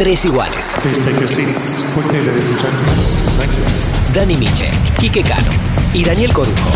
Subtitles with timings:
[0.00, 0.78] Tres iguales.
[0.80, 2.96] Please take your seats quickly, ladies and gentlemen.
[3.36, 4.14] Thank you.
[4.14, 5.50] Dani Miche, Quique Cano
[5.92, 6.70] y Daniel Corujo.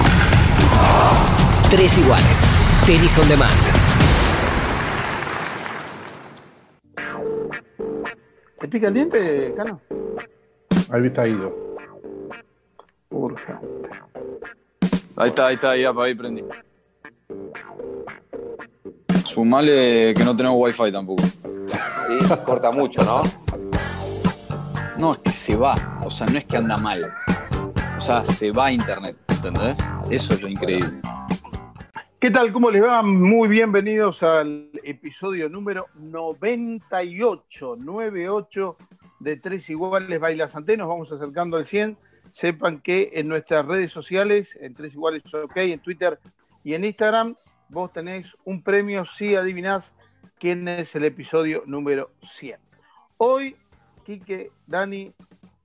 [1.70, 2.44] Tres iguales.
[2.84, 3.50] Tenis on demand.
[8.60, 9.80] ¿Te pica el diente, Cano?
[10.90, 11.50] Ahí está ido.
[13.08, 13.88] Urgente.
[15.16, 16.44] Ahí está, ahí está, ahí, ahí prendí.
[19.24, 21.24] Sumale que no tenemos wifi tampoco.
[21.24, 23.22] Sí, corta mucho, ¿no?
[24.98, 26.00] No, es que se va.
[26.04, 27.10] O sea, no es que anda mal.
[27.96, 29.78] O sea, se va a internet, ¿entendés?
[30.10, 31.00] Eso es lo increíble.
[32.20, 32.52] ¿Qué tal?
[32.52, 33.02] ¿Cómo les va?
[33.02, 38.76] Muy bienvenidos al episodio número 98, 98
[39.20, 40.76] de Tres Iguales Baila Santé.
[40.76, 41.96] Nos vamos acercando al 100.
[42.30, 46.18] Sepan que en nuestras redes sociales, en Tres Iguales OK, en Twitter
[46.62, 47.36] y en Instagram,
[47.68, 49.92] vos tenés un premio si adivinás
[50.38, 52.58] quién es el episodio número 100.
[53.18, 53.56] Hoy,
[54.04, 55.14] Quique, Dani,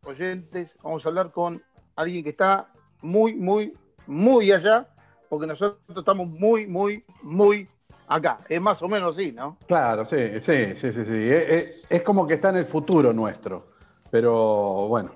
[0.04, 1.62] oyentes, vamos a hablar con
[1.96, 3.74] alguien que está muy, muy,
[4.08, 4.88] muy allá,
[5.28, 7.68] porque nosotros estamos muy, muy, muy
[8.08, 8.40] acá.
[8.48, 9.58] Es más o menos así, ¿no?
[9.68, 11.06] Claro, sí, sí, sí, sí.
[11.06, 11.30] sí.
[11.90, 13.68] Es, como que está en el futuro nuestro.
[14.10, 15.12] Pero bueno,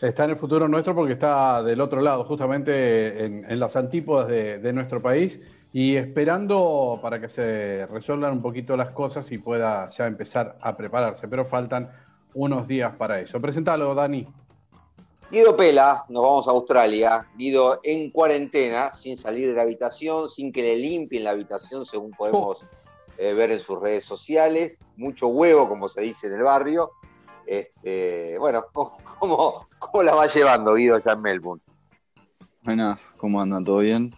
[0.00, 4.72] está en el futuro nuestro porque está del otro lado, justamente en, las antípodas de
[4.72, 5.40] nuestro país
[5.72, 10.76] y esperando para que se resuelvan un poquito las cosas y pueda ya empezar a
[10.76, 11.28] prepararse.
[11.28, 11.90] Pero faltan
[12.34, 13.40] unos días para eso.
[13.40, 14.26] Presentalo, Dani.
[15.30, 17.26] Guido Pela, nos vamos a Australia.
[17.36, 22.10] Guido en cuarentena, sin salir de la habitación, sin que le limpien la habitación, según
[22.10, 22.66] podemos
[23.16, 24.84] eh, ver en sus redes sociales.
[24.96, 26.90] Mucho huevo, como se dice en el barrio.
[27.46, 31.62] Este, bueno, ¿cómo, cómo, cómo la va llevando Guido allá en Melbourne?
[32.62, 33.64] Buenas, ¿cómo andan?
[33.64, 34.14] ¿Todo bien?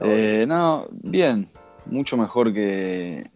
[0.00, 1.48] Eh, no, bien.
[1.86, 3.30] Mucho mejor que,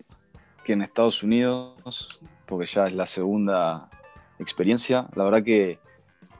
[0.64, 3.88] que en Estados Unidos, porque ya es la segunda
[4.38, 5.08] experiencia.
[5.14, 5.78] La verdad que,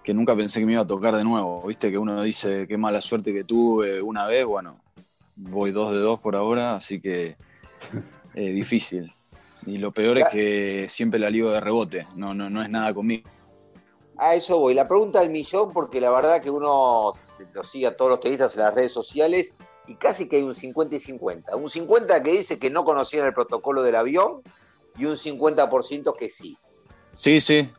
[0.03, 1.67] que nunca pensé que me iba a tocar de nuevo.
[1.67, 4.45] Viste que uno dice qué mala suerte que tuve una vez.
[4.45, 4.79] Bueno,
[5.35, 7.37] voy dos de dos por ahora, así que
[8.35, 9.13] eh, difícil.
[9.67, 12.07] Y lo peor es que siempre la ligo de rebote.
[12.15, 13.29] No, no, no es nada conmigo.
[14.19, 14.75] A eso voy.
[14.75, 17.15] La pregunta del millón, porque la verdad que uno
[17.53, 19.55] lo sigue a todos los tenistas en las redes sociales
[19.87, 21.57] y casi que hay un 50 y 50.
[21.57, 24.43] Un 50 que dice que no conocían el protocolo del avión
[24.99, 26.57] y un 50% que sí.
[27.15, 27.71] Sí, sí.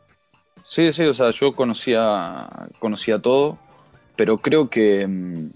[0.64, 3.58] Sí, sí, o sea, yo conocía, conocía todo,
[4.16, 5.50] pero creo que mm,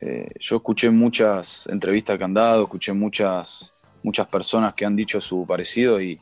[0.00, 3.72] eh, yo escuché muchas entrevistas que han dado, escuché muchas,
[4.02, 6.18] muchas personas que han dicho su parecido y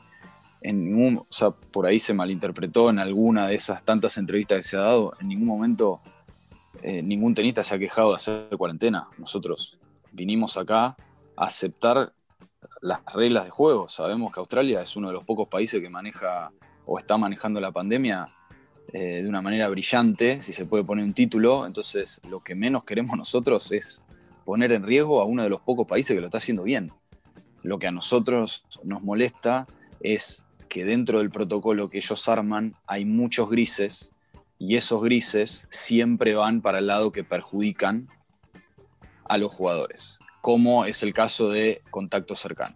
[0.67, 4.63] en ningún, o sea, por ahí se malinterpretó en alguna de esas tantas entrevistas que
[4.63, 6.01] se ha dado, en ningún momento
[6.83, 9.07] eh, ningún tenista se ha quejado de hacer cuarentena.
[9.17, 9.79] Nosotros
[10.11, 10.97] vinimos acá
[11.37, 12.11] a aceptar
[12.81, 13.87] las reglas de juego.
[13.87, 16.51] Sabemos que Australia es uno de los pocos países que maneja
[16.85, 18.27] o está manejando la pandemia
[18.91, 21.65] eh, de una manera brillante, si se puede poner un título.
[21.65, 24.03] Entonces, lo que menos queremos nosotros es
[24.43, 26.91] poner en riesgo a uno de los pocos países que lo está haciendo bien.
[27.63, 29.65] Lo que a nosotros nos molesta
[29.99, 34.11] es que dentro del protocolo que ellos arman hay muchos grises
[34.59, 38.09] y esos grises siempre van para el lado que perjudican
[39.25, 42.75] a los jugadores, como es el caso de contacto cercano.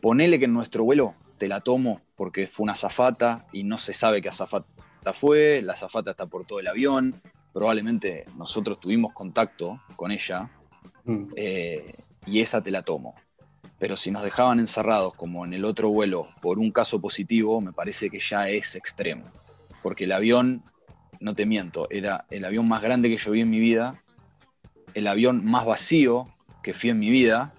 [0.00, 3.92] Ponele que en nuestro vuelo te la tomo porque fue una azafata y no se
[3.92, 4.66] sabe qué azafata
[5.12, 7.20] fue, la azafata está por todo el avión,
[7.52, 10.50] probablemente nosotros tuvimos contacto con ella
[11.04, 11.32] Mm.
[11.36, 11.94] eh,
[12.26, 13.14] y esa te la tomo.
[13.82, 17.72] Pero si nos dejaban encerrados como en el otro vuelo por un caso positivo, me
[17.72, 19.24] parece que ya es extremo.
[19.82, 20.62] Porque el avión,
[21.18, 24.00] no te miento, era el avión más grande que yo vi en mi vida,
[24.94, 26.32] el avión más vacío
[26.62, 27.54] que fui en mi vida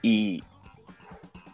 [0.00, 0.44] y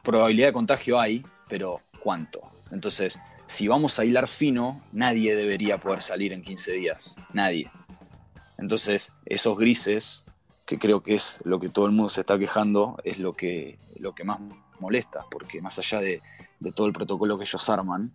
[0.03, 2.43] probabilidad de contagio hay, pero ¿cuánto?
[2.71, 7.17] Entonces, si vamos a hilar fino, nadie debería poder salir en 15 días.
[7.33, 7.71] Nadie.
[8.59, 10.26] Entonces, esos grises,
[10.67, 13.79] que creo que es lo que todo el mundo se está quejando, es lo que,
[13.99, 14.41] lo que más
[14.81, 16.21] molesta, porque más allá de,
[16.61, 18.13] de todo el protocolo que ellos arman,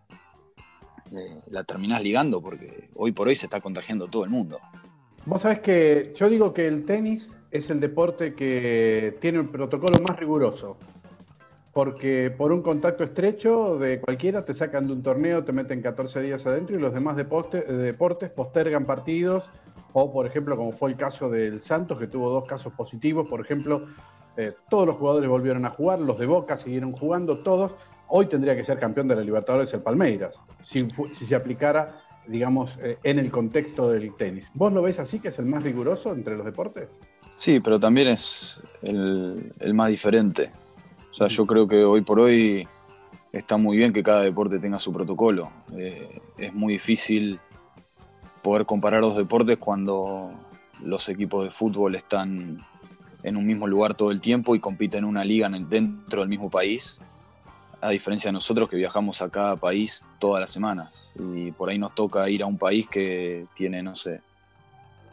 [1.13, 4.59] eh, la terminás ligando, porque hoy por hoy se está contagiando todo el mundo.
[5.25, 9.97] Vos sabés que yo digo que el tenis es el deporte que tiene el protocolo
[10.07, 10.77] más riguroso.
[11.73, 16.21] Porque por un contacto estrecho de cualquiera te sacan de un torneo, te meten 14
[16.21, 19.49] días adentro y los demás deporte- eh, deportes postergan partidos.
[19.93, 23.41] O, por ejemplo, como fue el caso del Santos, que tuvo dos casos positivos, por
[23.41, 23.85] ejemplo,
[24.37, 27.73] eh, todos los jugadores volvieron a jugar, los de Boca siguieron jugando, todos.
[28.07, 32.97] Hoy tendría que ser campeón de la Libertadores el Palmeiras, si, se aplicara, digamos, eh,
[33.03, 34.51] en el contexto del tenis.
[34.53, 36.99] ¿Vos lo ves así, que es el más riguroso entre los deportes?
[37.35, 40.51] Sí, pero también es el, el más diferente.
[41.11, 42.67] O sea, yo creo que hoy por hoy
[43.31, 45.51] está muy bien que cada deporte tenga su protocolo.
[45.77, 47.39] Eh, es muy difícil
[48.41, 50.31] poder comparar los deportes cuando
[50.83, 52.65] los equipos de fútbol están
[53.23, 56.49] en un mismo lugar todo el tiempo y compiten en una liga dentro del mismo
[56.49, 56.99] país,
[57.79, 61.07] a diferencia de nosotros que viajamos a cada país todas las semanas.
[61.15, 64.21] Y por ahí nos toca ir a un país que tiene, no sé,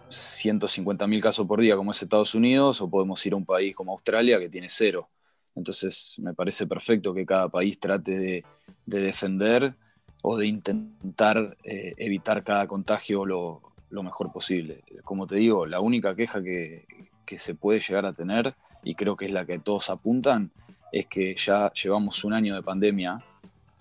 [0.08, 3.92] 150.000 casos por día como es Estados Unidos, o podemos ir a un país como
[3.92, 5.08] Australia que tiene cero.
[5.54, 8.44] Entonces me parece perfecto que cada país trate de,
[8.86, 9.74] defender
[10.22, 14.82] o de intentar eh, evitar cada contagio lo, mejor posible.
[15.04, 16.86] Como te digo, la única queja que,
[17.24, 20.50] que se puede llegar a tener, y creo que es la que todos apuntan,
[20.92, 23.20] es que ya llevamos un año de pandemia,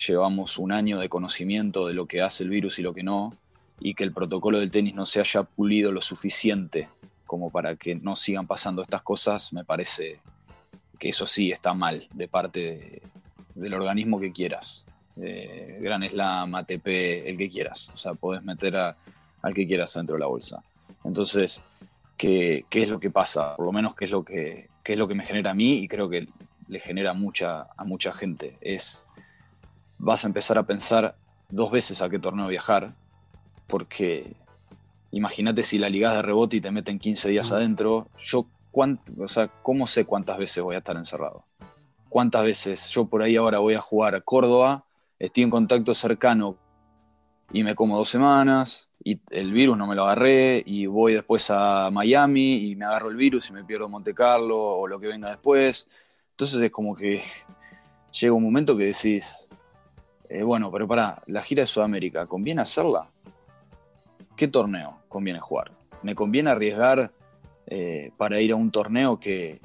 [0.06, 3.36] llevamos un año de conocimiento de lo que hace el virus y lo que no,
[3.80, 6.90] y que el protocolo del tenis no se haya pulido lo suficiente
[7.26, 10.22] como para que no sigan pasando estas cosas, me parece
[10.98, 13.02] que eso sí está mal de parte
[13.54, 14.86] del organismo que quieras.
[15.22, 16.88] Eh, Gran Slam, ATP,
[17.28, 17.90] el que quieras.
[17.94, 18.96] O sea, podés meter a,
[19.42, 20.62] al que quieras dentro de la bolsa.
[21.04, 21.62] Entonces,
[22.18, 23.56] ¿qué, ¿qué, es lo que pasa?
[23.56, 25.78] Por lo menos, ¿qué es lo que, qué es lo que me genera a mí
[25.78, 26.28] y creo que
[26.68, 28.58] le genera mucha, a mucha gente?
[28.62, 29.06] Es,
[29.98, 31.16] vas a empezar a pensar
[31.50, 32.94] dos veces a qué torneo viajar,
[33.68, 34.34] porque
[35.12, 39.48] imagínate si la ligas de rebote y te meten 15 días adentro, yo, o sea,
[39.62, 41.46] ¿cómo sé cuántas veces voy a estar encerrado?
[42.10, 44.86] ¿Cuántas veces yo por ahí ahora voy a jugar a Córdoba,
[45.20, 46.58] estoy en contacto cercano
[47.52, 51.50] y me como dos semanas y el virus no me lo agarré y voy después
[51.50, 55.08] a Miami y me agarro el virus y me pierdo Monte Carlo o lo que
[55.08, 55.88] venga después?
[56.32, 57.22] Entonces es como que
[58.20, 59.48] llega un momento que decís,
[60.30, 63.10] eh, bueno, pero para, la gira de Sudamérica, ¿conviene hacerla?
[64.38, 65.72] ¿qué torneo conviene jugar?
[66.04, 67.12] ¿Me conviene arriesgar
[67.66, 69.60] eh, para ir a un torneo que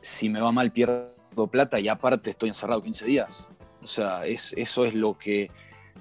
[0.00, 3.46] si me va mal pierdo plata y aparte estoy encerrado 15 días?
[3.82, 5.50] O sea, es, eso es lo que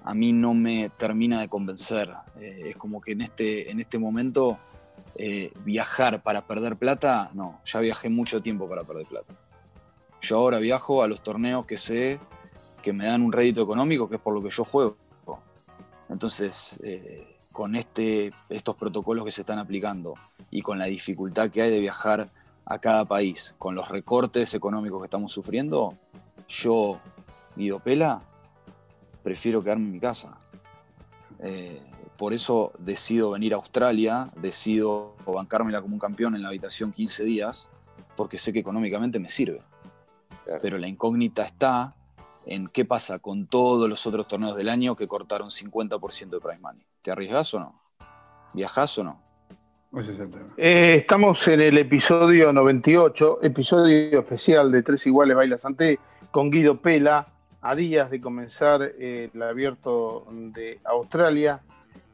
[0.03, 2.13] a mí no me termina de convencer.
[2.39, 4.57] Eh, es como que en este, en este momento
[5.15, 9.33] eh, viajar para perder plata, no, ya viajé mucho tiempo para perder plata.
[10.21, 12.19] Yo ahora viajo a los torneos que sé
[12.81, 14.97] que me dan un rédito económico, que es por lo que yo juego.
[16.09, 16.79] Entonces,
[17.57, 20.13] con este, estos protocolos que se están aplicando
[20.51, 22.29] y con la dificultad que hay de viajar
[22.63, 25.95] a cada país, con los recortes económicos que estamos sufriendo,
[26.47, 26.99] yo,
[27.57, 28.21] Guido Pela,
[29.23, 30.37] prefiero quedarme en mi casa.
[31.39, 31.81] Eh,
[32.17, 37.23] por eso decido venir a Australia, decido bancármela como un campeón en la habitación 15
[37.23, 37.69] días,
[38.15, 39.61] porque sé que económicamente me sirve.
[40.61, 41.95] Pero la incógnita está
[42.45, 46.59] en qué pasa con todos los otros torneos del año que cortaron 50% de prize
[46.59, 46.85] money.
[47.01, 47.81] ¿Te arriesgas o no?
[48.53, 49.27] ¿Viajás o no?
[50.57, 55.99] Eh, estamos en el episodio 98, episodio especial de Tres Iguales Baila Santé,
[56.31, 57.27] con Guido Pela,
[57.67, 61.59] a días de comenzar eh, el abierto de Australia.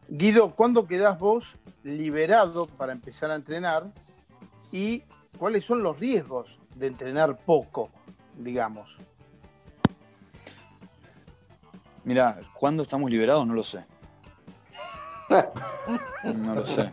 [0.10, 1.46] Guido, ¿cuándo quedás vos
[1.84, 3.84] liberado para empezar a entrenar?
[4.72, 5.04] ¿Y
[5.38, 7.92] cuáles son los riesgos de entrenar poco,
[8.36, 8.90] digamos?
[12.04, 13.46] Mira, ¿cuándo estamos liberados?
[13.46, 13.86] No lo sé.
[16.34, 16.92] No lo sé.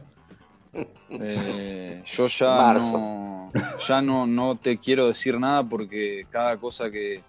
[1.09, 3.53] Eh, yo ya, no,
[3.89, 7.23] ya no, no te quiero decir nada porque cada cosa que,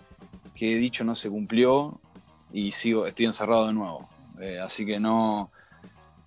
[0.60, 2.00] he dicho no se cumplió
[2.54, 4.10] y sigo, estoy encerrado de nuevo.
[4.40, 5.52] Eh, así que no,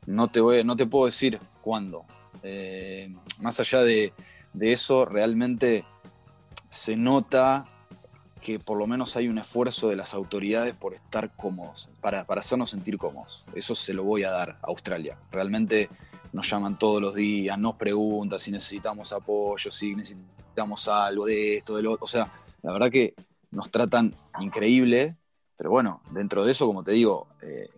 [0.06, 2.04] no, te voy, no te puedo decir cuándo.
[2.42, 4.12] Eh, más allá de,
[4.52, 5.84] de eso, realmente
[6.70, 7.66] se nota
[8.44, 12.70] que por lo menos hay un esfuerzo de las autoridades por estar cómodos, para, hacernos
[12.70, 13.44] sentir cómodos.
[13.54, 15.16] Eso se lo voy a dar a Australia.
[15.32, 15.88] Realmente
[16.34, 21.76] nos llaman todos los días, nos preguntan si necesitamos apoyo, si necesitamos algo de esto,
[21.76, 22.04] de lo otro.
[22.04, 22.30] O sea,
[22.62, 23.14] la verdad que
[23.54, 25.16] nos tratan increíble,
[25.56, 27.70] pero bueno, dentro de eso, como te digo, eh,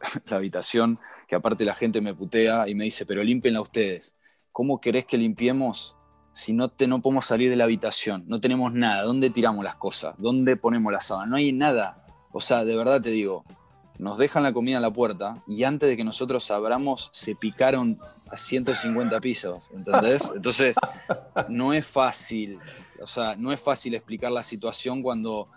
[0.26, 4.14] la habitación, que aparte la gente me putea y me dice, pero límpienla ustedes.
[4.52, 5.96] ¿Cómo querés que limpiemos
[6.32, 9.74] si no, te, no podemos salir de la habitación, no tenemos nada, ¿dónde tiramos las
[9.76, 10.14] cosas?
[10.18, 11.26] ¿Dónde ponemos la sábana?
[11.26, 12.04] No hay nada.
[12.32, 13.44] O sea, de verdad te digo,
[13.98, 17.98] nos dejan la comida en la puerta y antes de que nosotros abramos se picaron
[18.30, 20.32] a 150 pisos, ¿entendés?
[20.36, 20.76] Entonces,
[21.48, 22.58] no es fácil,
[23.00, 25.48] o sea, no es fácil explicar la situación cuando,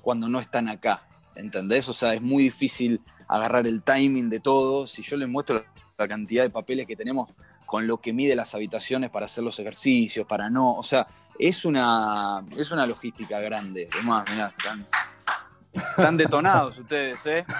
[0.00, 1.88] cuando no están acá, ¿entendés?
[1.88, 4.86] O sea, es muy difícil agarrar el timing de todo.
[4.86, 5.64] Si yo les muestro
[5.96, 7.30] la cantidad de papeles que tenemos
[7.66, 11.06] con lo que mide las habitaciones para hacer los ejercicios, para no, o sea,
[11.38, 13.88] es una, es una logística grande.
[13.92, 14.54] Además, mirá,
[15.72, 17.46] están, detonados ustedes, ¿eh?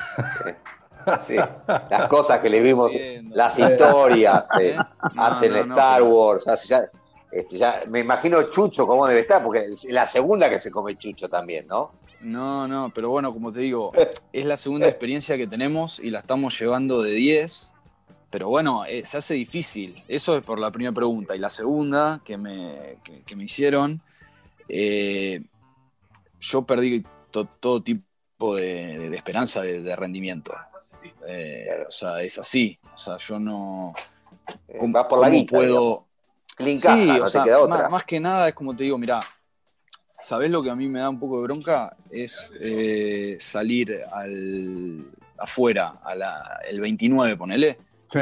[1.20, 2.92] Sí, las cosas que le vimos,
[3.30, 4.76] las historias, eh,
[5.16, 6.46] hacen Star Wars,
[7.32, 10.96] este, ya, me imagino Chucho cómo debe estar, porque es la segunda que se come
[10.96, 11.92] Chucho también, ¿no?
[12.20, 13.90] No, no, pero bueno, como te digo,
[14.32, 17.70] es la segunda experiencia que tenemos y la estamos llevando de 10.
[18.30, 19.94] Pero bueno, eh, se hace difícil.
[20.08, 21.36] Eso es por la primera pregunta.
[21.36, 24.00] Y la segunda que me, que- que me hicieron,
[24.68, 25.42] eh,
[26.40, 30.54] yo perdí to- todo tipo de, de- de esperanza de, de rendimiento.
[31.28, 32.78] Eh, o sea, es así.
[32.94, 33.92] O sea, yo no.
[34.78, 35.56] ¿Cómo, Vas por la guita.
[35.56, 36.06] puedo.?
[36.56, 37.88] Caja, Sí, no o te sea, queda otra.
[37.88, 39.20] más, que nada es como te digo, mirá,
[40.20, 41.96] ¿sabés lo que a mí me da un poco de bronca?
[42.10, 45.04] Es eh, salir al,
[45.38, 47.78] afuera, a la- el 29, ponele,
[48.08, 48.20] Sí,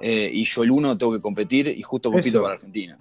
[0.00, 2.98] eh, y yo el 1 tengo que competir y justo compito para Argentina.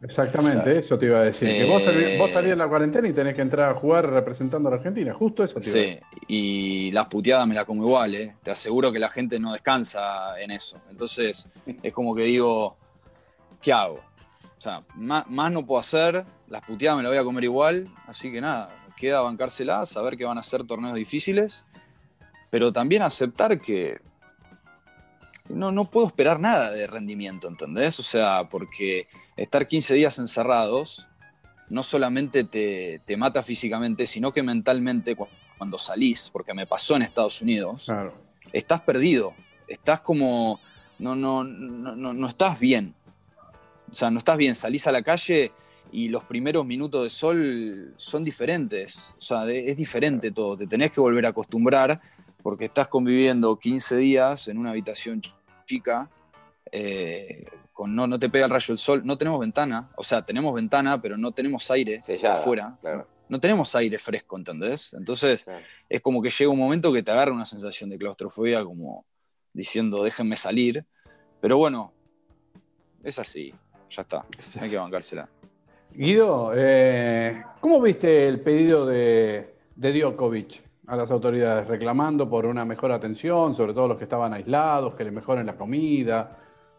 [0.00, 1.48] exactamente, eso te iba a decir.
[1.56, 4.68] Que vos, Eh, vos salís de la cuarentena y tenés que entrar a jugar representando
[4.68, 5.12] a la Argentina.
[5.12, 8.36] Justo eso te iba a Sí, y las puteadas me las como igual, ¿eh?
[8.42, 10.80] Te aseguro que la gente no descansa en eso.
[10.90, 11.46] Entonces,
[11.82, 12.76] es como que digo,
[13.64, 14.00] ¿qué hago?
[14.58, 17.88] O sea, más, más no puedo hacer, las puteadas me las voy a comer igual,
[18.06, 21.64] así que nada, queda bancárselas, saber que van a ser torneos difíciles,
[22.50, 24.00] pero también aceptar que
[25.48, 27.98] no, no puedo esperar nada de rendimiento, ¿entendés?
[28.00, 31.06] O sea, porque estar 15 días encerrados
[31.68, 35.28] no solamente te, te mata físicamente, sino que mentalmente cu-
[35.58, 38.14] cuando salís, porque me pasó en Estados Unidos, Claro.
[38.52, 39.34] estás perdido,
[39.68, 40.60] estás como,
[40.98, 42.94] no, no, no, no, no estás bien.
[43.94, 45.52] O sea, no estás bien, salís a la calle
[45.92, 49.08] y los primeros minutos de sol son diferentes.
[49.16, 52.00] O sea, es diferente todo, te tenés que volver a acostumbrar
[52.42, 55.32] porque estás conviviendo 15 días en una habitación ch-
[55.64, 56.10] chica,
[56.72, 60.26] eh, con no, no te pega el rayo del sol, no tenemos ventana, o sea,
[60.26, 62.76] tenemos ventana, pero no tenemos aire Sellada, afuera.
[62.80, 63.06] claro.
[63.28, 64.92] No tenemos aire fresco, ¿entendés?
[64.92, 65.64] Entonces, Claro.
[65.88, 69.06] es como que llega un momento que te agarra una sensación de claustrofobia, como
[69.52, 70.84] diciendo, déjenme salir.
[71.40, 71.92] Pero bueno,
[73.02, 73.54] es así,
[73.88, 74.26] ya está,
[74.60, 75.28] hay que bancársela.
[75.90, 82.64] Guido, eh, ¿cómo viste el pedido de, de Djokovic a las autoridades reclamando por una
[82.64, 86.36] mejor atención, sobre todo los que estaban aislados, que les mejoren la comida,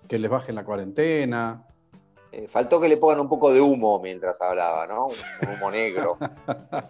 [0.07, 1.65] que les bajen la cuarentena?
[2.31, 5.07] Eh, faltó que le pongan un poco de humo mientras hablaba, ¿no?
[5.07, 6.17] Un humo negro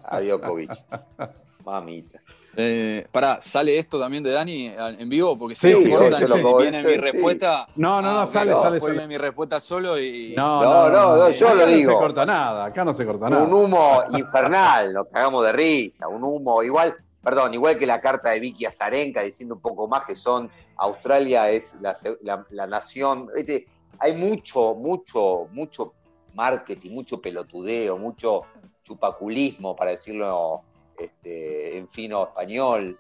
[0.03, 0.71] a Djokovic.
[1.63, 2.19] Mamita.
[2.57, 5.37] Eh, pará, ¿sale esto también de Dani en vivo?
[5.37, 6.97] Porque si sí, sí, lo viene mi sí.
[6.97, 7.67] respuesta.
[7.75, 8.99] No, no, no, Ah, sale, no, sale, después sale.
[8.99, 10.33] viene mi respuesta solo y.
[10.35, 11.99] No, No, no, no, yo acá lo No se digo.
[11.99, 13.43] corta nada, acá no se corta nada.
[13.43, 18.29] Un humo infernal, nos cagamos de risa, un humo igual, perdón, igual que la carta
[18.31, 23.67] de Vicky Azarenka diciendo un poco más que son Australia es la- la nación, ¿viste?
[23.99, 25.93] hay mucho, mucho, mucho
[26.33, 28.43] marketing, mucho pelotudeo, mucho
[28.83, 30.61] chupaculismo, para decirlo
[30.97, 32.99] este, en fino español.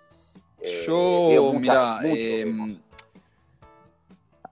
[0.61, 2.77] Eh, Yo, mucha- mira, mucho, eh,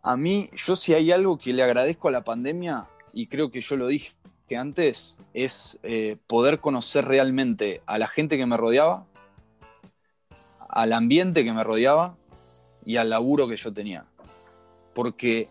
[0.01, 3.61] a mí, yo si hay algo que le agradezco a la pandemia, y creo que
[3.61, 4.13] yo lo dije
[4.57, 9.05] antes, es eh, poder conocer realmente a la gente que me rodeaba,
[10.69, 12.15] al ambiente que me rodeaba
[12.85, 14.05] y al laburo que yo tenía.
[14.93, 15.49] Porque,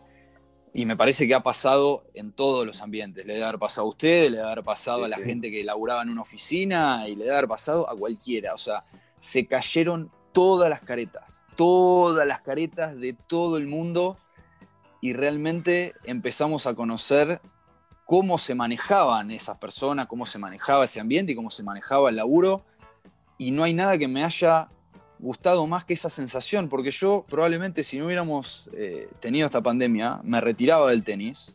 [0.75, 3.91] y me parece que ha pasado en todos los ambientes, le debe haber pasado a
[3.91, 5.25] usted, le debe haber pasado Sí, a la sí.
[5.25, 8.55] gente que laburaba en una oficina y le debe haber pasado a cualquiera.
[8.55, 8.85] O sea,
[9.19, 14.17] se cayeron todas las caretas, todas las caretas de todo el mundo
[15.02, 17.41] y realmente empezamos a conocer
[18.07, 22.17] cómo se manejaban esas personas, cómo se manejaba ese ambiente y cómo se manejaba el
[22.17, 22.64] laburo.
[23.37, 24.69] Y no hay nada que me haya
[25.23, 30.21] gustado más que esa sensación, porque yo probablemente si no hubiéramos eh, tenido esta pandemia,
[30.25, 31.55] me retiraba del tenis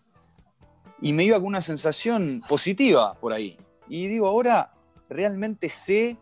[1.02, 3.58] y me iba con una sensación positiva por ahí.
[3.90, 4.74] Y digo, ahora
[5.10, 6.18] realmente sé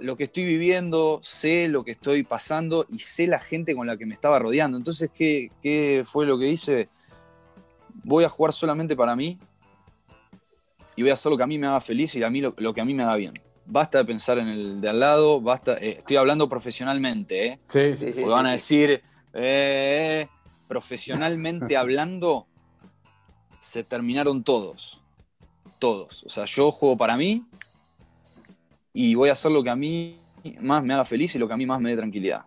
[0.00, 3.98] lo que estoy viviendo, sé lo que estoy pasando y sé la gente con la
[3.98, 4.78] que me estaba rodeando.
[4.78, 6.88] Entonces, ¿qué, qué fue lo que hice?
[8.02, 9.38] Voy a jugar solamente para mí
[10.96, 12.54] y voy a hacer lo que a mí me haga feliz y a mí lo,
[12.56, 13.34] lo que a mí me haga bien.
[13.68, 17.58] Basta de pensar en el de al lado, basta, eh, estoy hablando profesionalmente, ¿eh?
[17.64, 18.12] Sí, sí.
[18.12, 19.02] Sí, Porque van a decir,
[19.34, 20.28] eh,
[20.68, 22.46] profesionalmente hablando,
[23.58, 25.00] se terminaron todos.
[25.78, 26.24] Todos.
[26.24, 27.44] O sea, yo juego para mí
[28.92, 30.18] y voy a hacer lo que a mí
[30.60, 32.44] más me haga feliz y lo que a mí más me dé tranquilidad.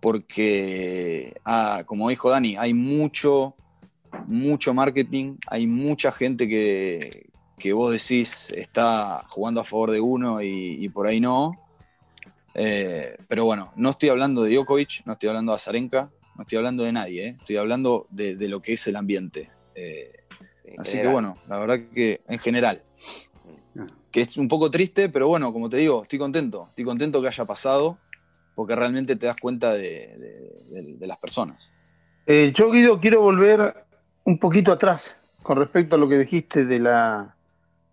[0.00, 3.54] Porque, ah, como dijo Dani, hay mucho,
[4.26, 7.26] mucho marketing, hay mucha gente que,
[7.58, 11.60] que vos decís está jugando a favor de uno y, y por ahí no.
[12.54, 16.58] Eh, pero bueno, no estoy hablando de Djokovic, no estoy hablando de Azarenka, no estoy
[16.58, 17.36] hablando de nadie, ¿eh?
[17.38, 19.48] estoy hablando de, de lo que es el ambiente.
[19.74, 20.12] Eh,
[20.78, 22.82] así que bueno, la verdad que en general,
[23.76, 23.86] Ah.
[24.12, 27.26] que es un poco triste, pero bueno, como te digo, estoy contento, estoy contento que
[27.26, 27.98] haya pasado,
[28.54, 29.80] porque realmente te das cuenta de,
[30.16, 31.72] de- de- de las personas.
[32.24, 33.84] Eh, yo, Guido, quiero volver
[34.22, 37.34] un poquito atrás con respecto a lo que dijiste de la,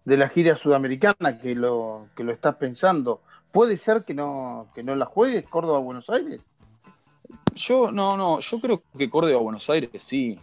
[0.05, 3.21] de la gira sudamericana que lo, que lo estás pensando.
[3.51, 6.41] ¿Puede ser que no, que no la juegues Córdoba-Buenos Aires?
[7.53, 10.39] Yo, no, no, yo creo que Córdoba-Buenos Aires sí.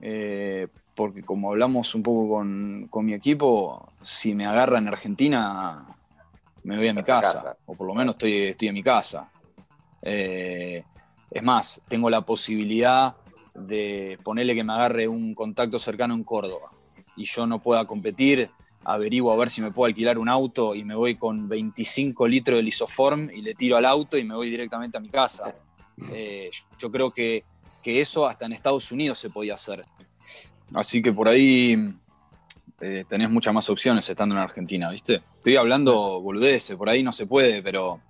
[0.00, 5.86] Eh, porque como hablamos un poco con, con, mi equipo, si me agarra en Argentina,
[6.62, 9.30] me voy a mi casa, casa, O por lo menos estoy, estoy en mi casa.
[10.02, 10.84] Eh,
[11.30, 13.16] es más, tengo la posibilidad
[13.54, 16.70] de ponerle que me agarre un contacto cercano en Córdoba
[17.16, 18.50] y yo no pueda competir,
[18.84, 22.56] averiguo a ver si me puedo alquilar un auto y me voy con 25 litros
[22.56, 25.54] de lisoform y le tiro al auto y me voy directamente a mi casa.
[26.10, 27.44] Eh, yo creo que,
[27.80, 29.84] que, eso hasta en Estados Unidos se podía hacer.
[30.74, 31.94] Así que por ahí
[32.80, 35.22] eh, tenés muchas más opciones estando en Argentina, ¿viste?
[35.36, 38.00] Estoy hablando boludeces, por ahí no se puede, pero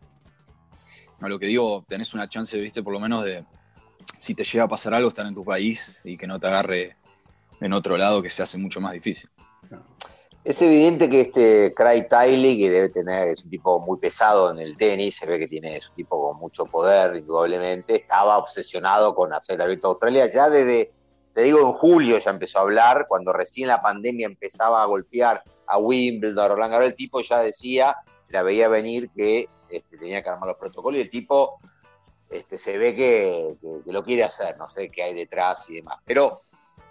[1.20, 3.44] a lo que digo, tenés una chance, viste, por lo menos de,
[4.18, 6.96] si te llega a pasar algo, estar en tu país y que no te agarre
[7.60, 9.28] en otro lado que se hace mucho más difícil.
[10.44, 14.58] Es evidente que este Craig Tiley, que debe tener, es un tipo muy pesado en
[14.58, 19.14] el tenis, se ve que tiene, es un tipo con mucho poder, indudablemente, estaba obsesionado
[19.14, 20.30] con hacer el abierto Australia.
[20.30, 20.92] Ya desde,
[21.32, 25.42] te digo, en julio ya empezó a hablar, cuando recién la pandemia empezaba a golpear
[25.66, 29.96] a Wimbledon, a Roland Garros, el tipo ya decía, se la veía venir que este,
[29.96, 31.58] tenía que armar los protocolos y el tipo
[32.28, 36.00] este, se ve que, lo quiere hacer, no sé qué hay detrás y demás.
[36.04, 36.42] Pero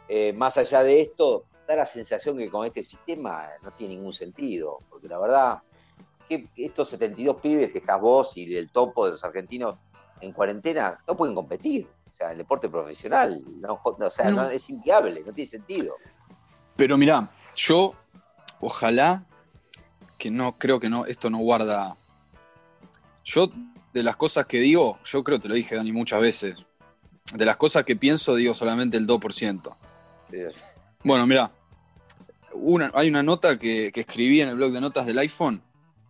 [0.07, 4.13] eh, más allá de esto, da la sensación que con este sistema no tiene ningún
[4.13, 5.61] sentido, porque la verdad,
[6.27, 9.77] que estos 72 pibes que estás vos y el topo de los argentinos
[10.21, 11.87] en cuarentena no pueden competir.
[12.11, 14.43] O sea, el deporte profesional, no, o sea, no.
[14.43, 15.95] No, es inviable, no tiene sentido.
[16.75, 17.95] Pero mirá, yo
[18.59, 19.25] ojalá
[20.17, 21.97] que no, creo que no, esto no guarda
[23.23, 23.49] yo,
[23.93, 26.65] de las cosas que digo, yo creo, te lo dije, Dani, muchas veces.
[27.33, 29.75] De las cosas que pienso, digo solamente el 2%.
[30.29, 30.37] Sí,
[31.03, 31.51] bueno, mira,
[32.53, 35.61] una, hay una nota que, que, escribí en el blog de notas del iPhone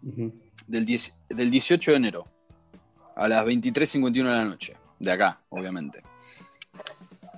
[0.04, 0.34] uh -huh.
[0.68, 2.28] del, 10, del 18 de enero
[3.16, 4.78] a las 23.51 de la noche.
[5.00, 6.02] De acá, obviamente.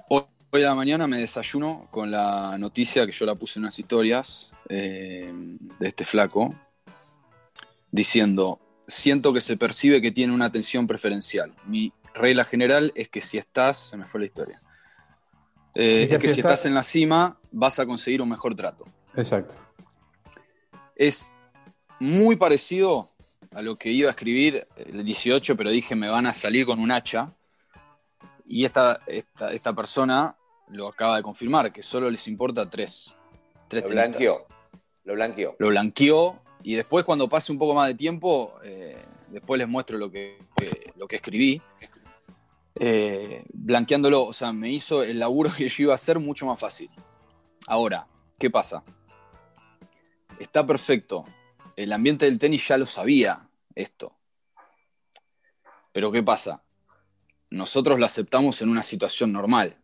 [0.10, 3.64] Hoy, hoy a la mañana me desayuno con la noticia que yo la puse en
[3.64, 5.32] unas historias eh,
[5.80, 6.56] de este flaco,
[7.92, 11.54] diciendo, siento que se percibe que tiene una atención preferencial.
[11.66, 14.62] Mi regla general es que si estás, se me fue la historia,
[15.76, 18.86] eh, es que si estás en la cima vas a conseguir un mejor trato.
[19.16, 19.54] Exacto.
[20.96, 21.32] Es
[22.00, 23.12] muy parecido
[23.52, 26.80] a lo que iba a escribir el 18, pero dije me van a salir con
[26.80, 27.34] un hacha.
[28.46, 30.38] Y esta, esta, esta persona
[30.70, 33.18] lo acaba de confirmar, que solo les importa tres.
[33.68, 34.48] tres lo blanqueó.
[35.04, 35.56] Lo blanqueó.
[35.60, 39.98] Lo blanqueó y después cuando pase un poco más de tiempo, eh, después les muestro
[39.98, 41.62] lo que, que lo que escribí,
[42.76, 46.60] eh, blanqueándolo, o sea, me hizo el laburo que yo iba a hacer mucho más
[46.60, 46.90] fácil.
[47.68, 48.08] Ahora,
[48.38, 48.84] ¿qué pasa?
[50.40, 51.26] Está perfecto,
[51.76, 54.16] el ambiente del tenis ya lo sabía esto,
[55.92, 56.62] pero ¿qué pasa?
[57.50, 59.78] Nosotros lo aceptamos en una situación normal.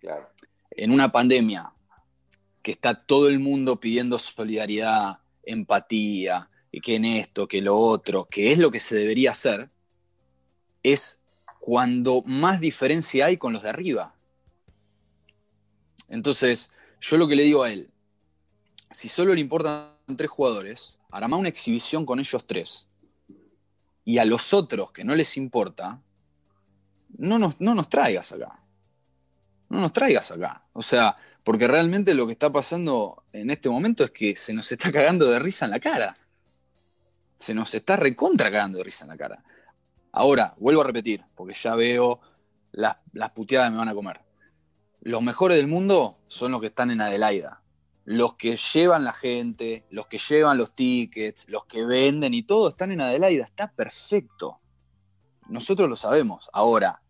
[0.00, 0.28] Claro.
[0.70, 1.72] En una pandemia
[2.62, 8.26] que está todo el mundo pidiendo solidaridad, empatía, y que en esto, que lo otro,
[8.26, 9.70] que es lo que se debería hacer,
[10.82, 11.22] es
[11.66, 14.14] cuando más diferencia hay con los de arriba.
[16.08, 17.90] Entonces, yo lo que le digo a él,
[18.92, 22.86] si solo le importan tres jugadores, arma una exhibición con ellos tres.
[24.04, 26.00] Y a los otros que no les importa,
[27.18, 28.62] no nos, no nos traigas acá.
[29.68, 30.62] No nos traigas acá.
[30.72, 34.70] O sea, porque realmente lo que está pasando en este momento es que se nos
[34.70, 36.16] está cagando de risa en la cara.
[37.34, 39.42] Se nos está recontra cagando de risa en la cara.
[40.16, 42.20] Ahora, vuelvo a repetir, porque ya veo
[42.72, 42.96] las,
[43.34, 44.22] puteadas me van a comer.
[45.02, 47.60] Los mejores del mundo son los que están en Adelaida.
[48.06, 52.70] Los que llevan la gente, los que llevan los tickets, los que venden y todo
[52.70, 53.44] están en Adelaida.
[53.44, 54.58] Está perfecto.
[55.50, 56.48] Nosotros lo sabemos.
[56.54, 57.02] Ahora,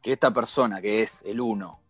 [0.00, 1.82] que esta persona que es el uno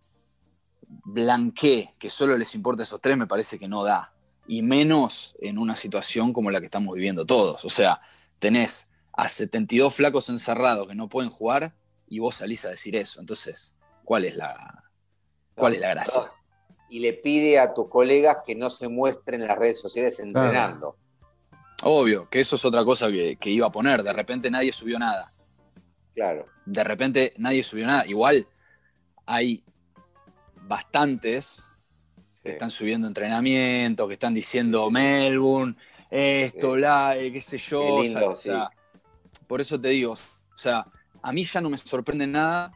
[0.88, 4.12] blanquee que solo les importa esos tres, me parece que no da.
[4.48, 7.64] Y menos en una situación como la que estamos viviendo todos.
[7.64, 8.00] O sea,
[8.40, 8.88] tenés
[9.18, 11.74] a 72 flacos encerrados que no pueden jugar
[12.06, 13.18] y vos salís a decir eso.
[13.18, 14.84] Entonces, ¿cuál es la,
[15.56, 16.30] cuál es la gracia?
[16.88, 20.96] Y le pide a tus colegas que no se muestren en las redes sociales entrenando.
[21.82, 24.04] Obvio, que eso es otra cosa que, que iba a poner.
[24.04, 25.32] De repente nadie subió nada.
[26.14, 26.46] Claro.
[26.64, 28.06] De repente nadie subió nada.
[28.06, 28.46] Igual
[29.26, 29.64] hay
[30.54, 31.64] bastantes
[32.34, 32.42] sí.
[32.44, 35.74] que están subiendo entrenamiento, que están diciendo Melbourne,
[36.08, 36.80] esto, sí.
[36.80, 37.80] la, qué sé yo.
[37.80, 38.77] Qué lindo, o sea, sí.
[39.48, 40.86] Por eso te digo, o sea,
[41.22, 42.72] a mí ya no me sorprende nada,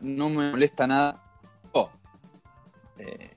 [0.00, 1.22] no me molesta nada.
[1.72, 1.90] Oh,
[2.98, 3.30] eh,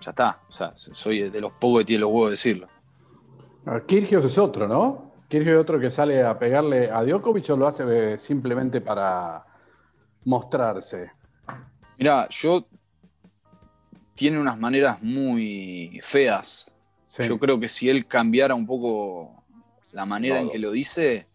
[0.00, 0.40] ya está.
[0.48, 2.68] O sea, soy de los pocos que tiene los huevos de decirlo.
[3.86, 5.12] Kirgios es otro, ¿no?
[5.28, 7.84] Kirgios es otro que sale a pegarle a Djokovic o lo hace
[8.14, 9.44] eh, simplemente para
[10.24, 11.10] mostrarse.
[11.98, 12.66] Mira, yo
[14.14, 16.70] tiene unas maneras muy feas.
[17.04, 17.24] Sí.
[17.24, 19.41] Yo creo que si él cambiara un poco
[19.92, 21.26] la manera en que lo dice,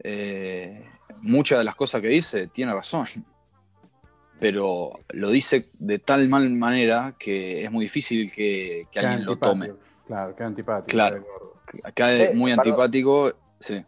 [0.00, 0.84] eh,
[1.22, 3.06] muchas de las cosas que dice tiene razón.
[4.40, 9.26] Pero lo dice de tal mal manera que es muy difícil que, que Queda alguien
[9.26, 9.72] lo tome.
[10.06, 10.86] Claro, queda antipático.
[10.88, 11.24] Claro.
[11.74, 12.66] es Eh, muy perdón.
[12.66, 13.32] antipático.
[13.58, 13.84] Sí.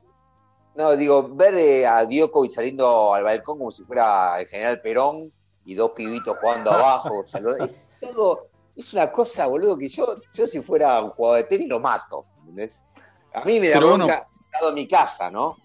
[0.75, 5.33] No, digo, ver eh, a Djokovic saliendo al balcón como si fuera el general Perón
[5.65, 7.21] y dos pibitos jugando abajo.
[7.21, 11.11] o sea, lo- es todo, es una cosa, boludo, que yo, yo si fuera un
[11.11, 12.27] jugador de tenis lo mato.
[12.41, 12.83] ¿entendés?
[13.35, 14.25] A mí me da Pero bronca bueno.
[14.25, 15.57] sentado en mi casa, ¿no?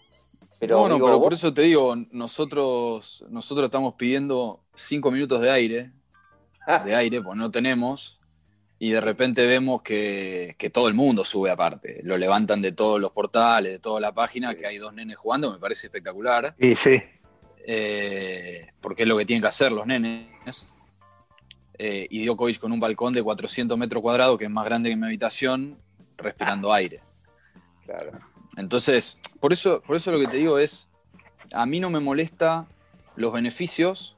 [0.59, 5.41] Pero, bueno, digo, pero vos- por eso te digo, nosotros, nosotros estamos pidiendo cinco minutos
[5.41, 5.91] de aire,
[6.65, 6.79] Ah.
[6.79, 8.19] de aire, pues no tenemos,
[8.79, 11.99] y de repente vemos que, que todo el mundo sube aparte.
[12.03, 15.51] Lo levantan de todos los portales, de toda la página, que hay dos nenes jugando,
[15.51, 17.01] me parece espectacular, Y sí.
[17.67, 20.27] eh, porque es lo que tienen que hacer los nenes.
[21.77, 24.95] Eh, y Djokovic con un balcón de 400 metros cuadrados, que es más grande que
[24.95, 25.77] mi habitación,
[26.17, 27.01] respirando aire.
[27.85, 28.11] Claro.
[28.57, 30.87] Entonces, por eso, por eso lo que te digo es,
[31.53, 32.67] a mí no me molesta
[33.15, 34.15] los beneficios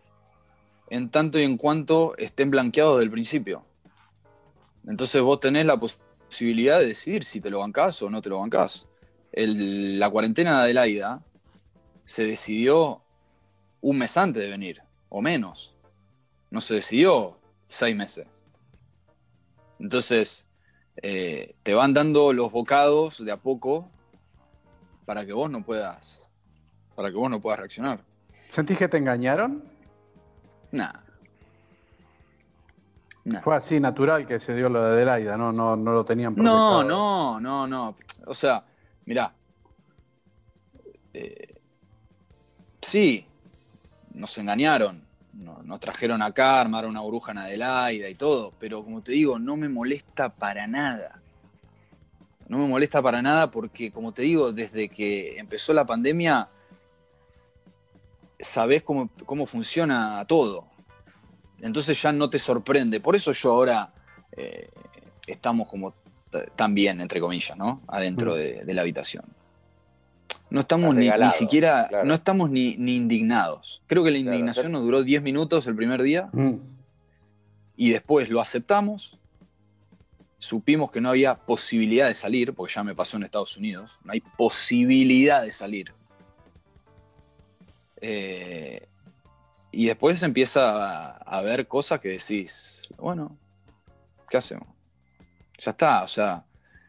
[0.89, 3.65] en tanto y en cuanto estén blanqueados del principio.
[4.88, 8.30] Entonces vos tenés la pos- posibilidad de decidir si te lo bancás o no te
[8.30, 8.88] lo bancás.
[9.34, 11.21] El- la cuarentena de Adelaida
[12.06, 13.01] se decidió
[13.82, 15.75] un mes antes de venir, o menos.
[16.49, 18.43] No se decidió seis meses.
[19.80, 20.46] Entonces,
[21.01, 23.89] eh, te van dando los bocados de a poco
[25.05, 26.29] para que vos no puedas,
[26.95, 27.99] para que vos no puedas reaccionar.
[28.49, 29.63] ¿Sentís que te engañaron?
[30.71, 31.03] Nada.
[33.23, 33.41] Nah.
[33.41, 35.51] Fue así natural que se dio lo de Adelaida, ¿no?
[35.51, 37.95] No, no lo tenían No, no, no, no.
[38.25, 38.63] O sea,
[39.05, 39.33] mirá.
[41.13, 41.55] Eh,
[42.81, 43.25] sí,
[44.13, 45.07] nos engañaron.
[45.38, 48.54] No- Nos trajeron acá, armaron una burbuja en Adelaida y todo.
[48.60, 51.21] Pero como te digo, no me molesta para nada.
[52.47, 56.50] No me molesta para nada porque, como te digo, desde que empezó la pandemia,
[58.39, 60.65] sabés cómo, cómo funciona todo.
[61.60, 63.00] Entonces ya no te sorprende.
[63.00, 63.91] Por eso yo ahora
[64.32, 64.69] eh,
[65.26, 65.93] estamos como
[66.56, 67.82] tan bien, entre comillas, ¿no?
[67.88, 68.36] Adentro Mm.
[68.36, 69.23] de, de la habitación.
[70.49, 72.05] No estamos ni, ni siquiera, claro.
[72.05, 73.81] no estamos ni, ni indignados.
[73.86, 76.55] Creo que la Claro, indignación está- nos duró 10 minutos el primer día Mm.
[77.75, 79.19] y después lo aceptamos.
[80.39, 84.13] Supimos que no había posibilidad de salir, porque ya me pasó en Estados Unidos, no
[84.13, 85.93] hay posibilidad de salir.
[88.01, 88.88] Eh,
[89.71, 93.38] y después empieza a, a ver cosas que decís, bueno,
[94.29, 94.67] ¿qué hacemos?
[95.57, 96.45] Ya está, o sea,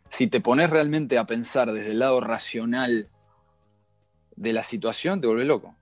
[0.08, 3.08] si te pones realmente a pensar desde el lado racional
[4.38, 5.74] de la situación, te volvés loco.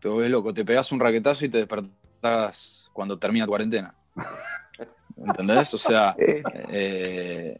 [0.00, 3.94] Te volvés loco, te pegas un raquetazo y te despertás cuando termina tu cuarentena.
[5.16, 5.72] ¿Entendés?
[5.74, 7.56] O sea, Eh,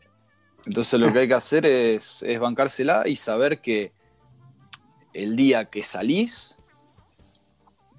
[0.67, 3.93] entonces lo que hay que hacer es, es bancársela y saber que
[5.13, 6.59] el día que salís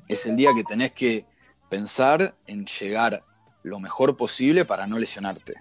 [0.08, 1.26] es el día que tenés que
[1.70, 3.24] pensar en llegar
[3.64, 5.54] lo mejor posible para no lesionarte.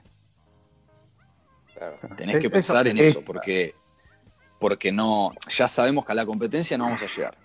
[1.72, 1.98] claro.
[2.16, 3.74] Tenés que pensar eso en eso, porque,
[4.64, 7.36] porque no, ya sabemos que a la competencia no vamos a llegar.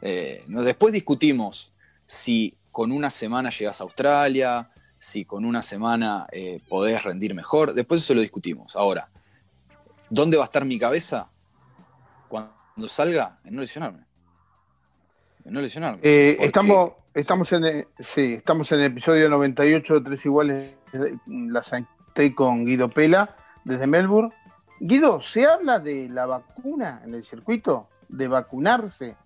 [0.00, 1.72] Eh, después discutimos
[2.06, 4.70] si con una semana llegas a Australia,
[5.00, 7.74] si con una semana eh, podés rendir mejor.
[7.74, 8.76] Después eso lo discutimos.
[8.76, 9.08] Ahora,
[10.10, 11.28] ¿dónde va a estar mi cabeza
[12.28, 12.52] cuando
[12.86, 13.40] salga?
[13.42, 14.04] En no lesionarme.
[15.44, 15.98] En no lesionarme.
[16.04, 20.78] eh, estamos, estamos, en, el- sí, estamos en el episodio 98 de Tres Iguales,
[21.26, 24.32] la Santé con Guido Pela, desde Melbourne.
[24.80, 27.88] Guido, ¿se habla de la vacuna en el circuito?
[28.08, 29.16] ¿De vacunarse?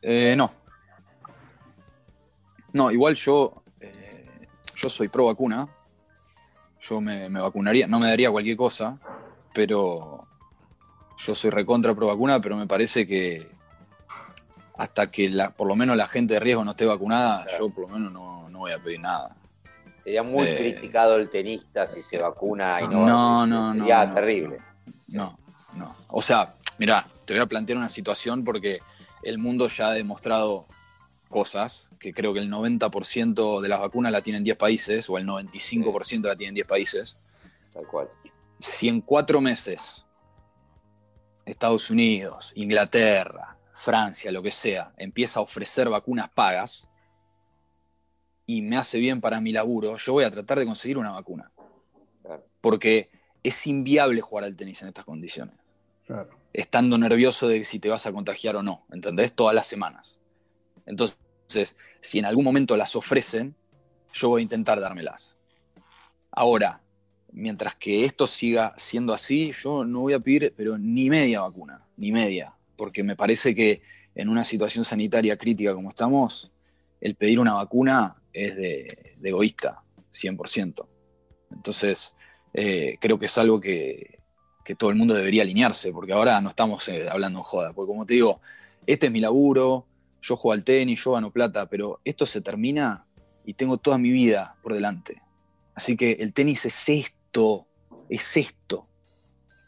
[0.00, 0.50] Eh, no.
[2.72, 5.68] No, igual yo, eh, yo soy pro vacuna.
[6.80, 8.98] Yo me, me vacunaría, no me daría cualquier cosa,
[9.54, 10.26] pero
[11.18, 13.46] yo soy recontra pro vacuna, pero me parece que
[14.76, 17.68] hasta que la, por lo menos la gente de riesgo no esté vacunada, Claro.
[17.68, 19.36] yo por lo menos no, no voy a pedir nada.
[20.02, 23.06] Sería muy Eh, criticado el tenista si se vacuna y no.
[23.06, 24.14] No, no, no, Sería no.
[24.14, 24.58] terrible.
[25.08, 25.38] No,
[25.74, 25.96] no.
[26.08, 28.80] O sea, mirá, te voy a plantear una situación porque
[29.22, 30.66] el mundo ya ha demostrado
[31.28, 35.26] cosas, que creo que el 90% de las vacunas la tienen 10 países, o el
[35.26, 37.16] 95% la tienen 10 países.
[37.72, 38.08] Tal cual.
[38.58, 40.04] Si en cuatro meses
[41.46, 46.88] Estados Unidos, Inglaterra, Francia, lo que sea, empieza a ofrecer vacunas pagas,
[48.46, 51.50] y me hace bien para mi laburo, yo voy a tratar de conseguir una vacuna.
[52.22, 52.44] Claro.
[52.60, 53.10] Porque
[53.42, 55.54] es inviable jugar al tenis en estas condiciones.
[56.06, 56.30] Claro.
[56.52, 59.32] Estando nervioso de si te vas a contagiar o no, ¿entendés?
[59.32, 60.20] Todas las semanas.
[60.86, 63.54] Entonces, si en algún momento las ofrecen,
[64.12, 65.36] yo voy a intentar dármelas.
[66.30, 66.82] Ahora,
[67.32, 71.86] mientras que esto siga siendo así, yo no voy a pedir, pero ni media vacuna,
[71.96, 73.82] ni media, porque me parece que
[74.14, 76.52] en una situación sanitaria crítica como estamos,
[77.00, 78.86] el pedir una vacuna es de,
[79.22, 80.86] egoísta, 100%.
[81.50, 82.14] Entonces,
[82.54, 84.18] eh, creo que es algo que,
[84.64, 87.88] que, todo el mundo debería alinearse, porque ahora no estamos eh, hablando en joda, porque
[87.88, 88.40] como te digo,
[88.86, 89.86] este es mi laburo,
[90.20, 93.06] yo juego al tenis, yo gano plata, pero esto se termina
[93.44, 95.20] y tengo toda mi vida por delante.
[95.74, 97.66] Así que el tenis es esto,
[98.08, 98.86] es esto.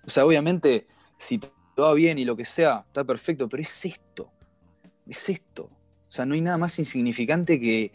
[0.06, 0.86] O sea, obviamente,
[1.18, 1.48] si te
[1.78, 4.30] va bien y lo que sea, está perfecto, pero es esto,
[5.08, 5.64] es esto.
[5.64, 7.92] O sea, no hay nada más insignificante que,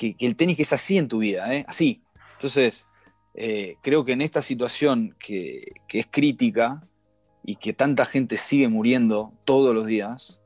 [0.00, 1.62] que, que el tenis que es así en tu vida, ¿eh?
[1.68, 2.02] así.
[2.32, 2.86] Entonces,
[3.34, 6.82] eh, creo que en esta situación que, que, es crítica
[7.44, 10.40] y que tanta gente sigue muriendo todos los días,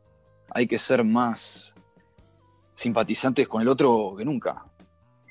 [0.50, 1.76] hay que ser más
[2.74, 4.64] simpatizantes con el otro que nunca.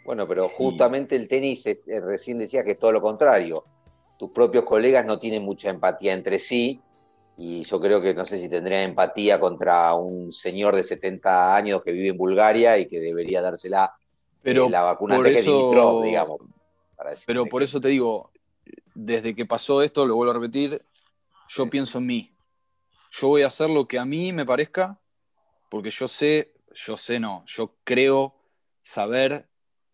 [0.06, 1.20] Bueno, pero justamente y...
[1.20, 3.66] el tenis, es, recién decía que es todo lo contrario.
[4.18, 6.80] Tus propios colegas no tienen mucha empatía entre sí
[7.36, 11.82] y yo creo que no sé si tendrían empatía contra un señor de 70 años
[11.84, 13.94] que vive en Bulgaria y que debería dársela
[14.44, 16.42] pero eh, la vacuna por de eso, Dimitrov, digamos.
[17.26, 18.32] Pero por eso te digo,
[18.94, 20.82] desde que pasó esto, lo vuelvo a repetir,
[21.48, 21.70] yo Sí.
[21.70, 22.36] pienso en mí.
[23.12, 25.00] Yo voy a hacer lo que a mí me parezca,
[25.70, 28.36] porque yo sé, yo sé no, yo creo
[28.82, 29.48] saber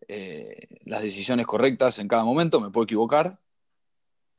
[0.08, 3.38] eh, las decisiones correctas en cada momento, me puedo equivocar,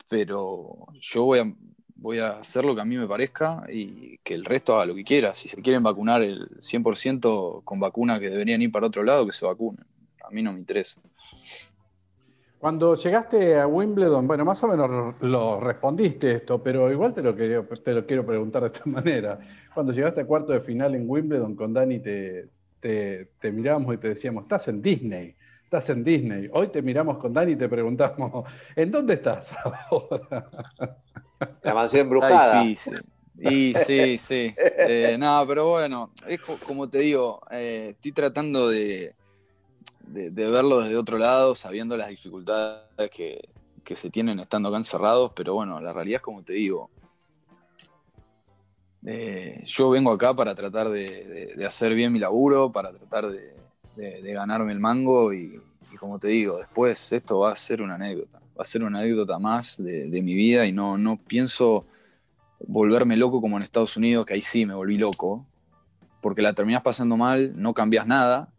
[0.08, 1.56] pero yo voy a,
[1.96, 4.96] voy a hacer lo que a mí me parezca y que el resto haga lo
[4.96, 5.34] que quiera.
[5.34, 9.32] Si se quieren vacunar el 100% con vacunas que deberían ir para otro lado, que
[9.32, 9.86] se vacunen.
[10.32, 11.02] A mí no me interesa.
[12.58, 17.36] Cuando llegaste a Wimbledon, bueno, más o menos lo respondiste esto, pero igual te lo,
[17.36, 19.40] quiero, te lo quiero preguntar de esta manera.
[19.74, 22.48] Cuando llegaste a cuarto de final en Wimbledon con Dani, te,
[22.80, 26.46] te, te mirábamos y te decíamos, estás en Disney, estás en Disney.
[26.54, 28.46] Hoy te miramos con Dani y te preguntamos,
[28.78, 29.54] ¿en dónde estás
[29.90, 30.48] ahora?
[31.64, 32.62] La mansión embrujada.
[32.62, 33.02] Está difícil.
[33.40, 34.54] Y sí, sí.
[34.56, 39.16] Eh, no, pero bueno, es co- como te digo, eh, estoy tratando de,
[40.08, 43.50] de, de verlo desde otro lado, sabiendo las dificultades que,
[43.84, 46.90] que se tienen estando acá encerrados, pero bueno, la realidad es como te digo.
[49.06, 53.54] eh, yo vengo acá para tratar de, hacer bien mi laburo, para tratar de,
[54.34, 55.60] ganarme el mango y,
[56.00, 59.38] como te digo, después esto va a ser una anécdota, va a ser una anécdota
[59.38, 61.86] más de, de mi vida y no, no pienso
[62.66, 65.46] volverme loco como en Estados Unidos, que ahí sí me volví loco,
[66.22, 68.50] porque la terminás pasando mal, no cambias nada,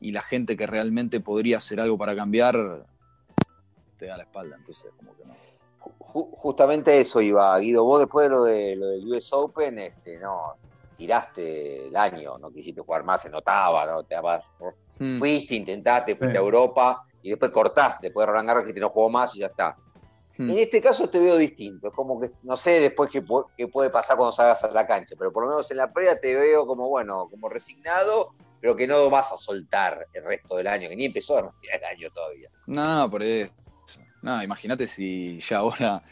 [0.00, 2.84] y la gente que realmente podría hacer algo para cambiar
[3.96, 5.34] te da la espalda, entonces como que no.
[5.80, 7.84] Ju- justamente eso iba, Guido.
[7.84, 10.54] Vos después de lo, de, lo del US Open, este, no,
[10.96, 14.04] tiraste el año, no quisiste jugar más, se notaba, ¿no?
[14.04, 14.16] Te
[15.00, 15.16] Hmm.
[15.18, 16.42] fuiste, intentaste, fuiste Sí.
[16.42, 19.46] a Europa y después cortaste, después de Roland Garros que no jugó más y ya
[19.46, 19.76] está.
[20.36, 20.50] Hmm.
[20.50, 23.68] En este caso te veo distinto, es como que no sé después qué, pu- qué
[23.68, 26.34] puede pasar cuando salgas a la cancha, pero por lo menos en la previa te
[26.34, 30.88] veo como, bueno, como resignado, pero que no vas a soltar el resto del año,
[30.88, 32.50] que ni empezó el año todavía.
[32.66, 33.52] No, por eso.
[34.22, 36.02] No, imagínate si ya ahora,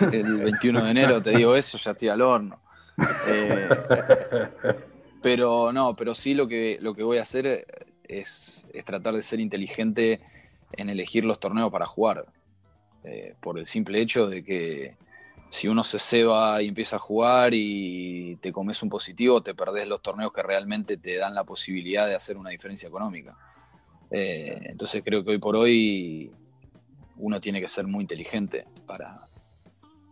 [0.12, 2.60] el 21 de enero, te digo eso, ya estoy al horno.
[3.26, 3.68] Eh,
[5.22, 7.66] pero no, pero sí lo que, lo que voy a hacer
[8.04, 10.20] es, es tratar de ser inteligente
[10.72, 12.26] en elegir los torneos para jugar.
[13.04, 14.94] Eh, por el simple hecho de que
[15.52, 19.86] si uno se ceba y empieza a jugar y te comes un positivo, te perdés
[19.86, 23.36] los torneos que realmente te dan la posibilidad de hacer una diferencia económica.
[24.10, 26.32] Eh, entonces creo que hoy por hoy
[27.18, 29.26] uno tiene que ser muy inteligente para,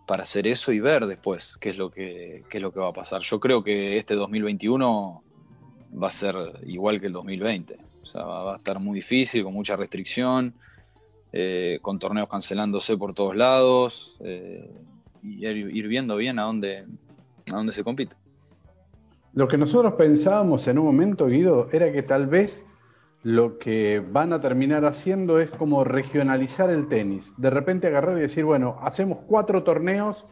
[0.07, 2.91] para hacer eso y ver después qué es, lo que, qué es lo que va
[2.91, 3.23] a pasar.
[3.23, 5.25] Yo creo que este 2021
[6.03, 7.79] va a ser igual que el 2020.
[8.03, 10.53] O sea, va, a estar muy difícil, con mucha restricción,
[11.33, 14.71] eh, con torneos cancelándose por todos lados, eh,
[15.23, 16.87] y ir, viendo bien a dónde,
[17.51, 18.17] a dónde se compite.
[19.33, 22.65] Lo que nosotros pensábamos en un momento, Guido, era que tal vez
[23.23, 27.33] lo que van a terminar haciendo es como regionalizar el tenis.
[27.37, 30.25] De repente agarrar y decir, bueno, hacemos cuatro torneos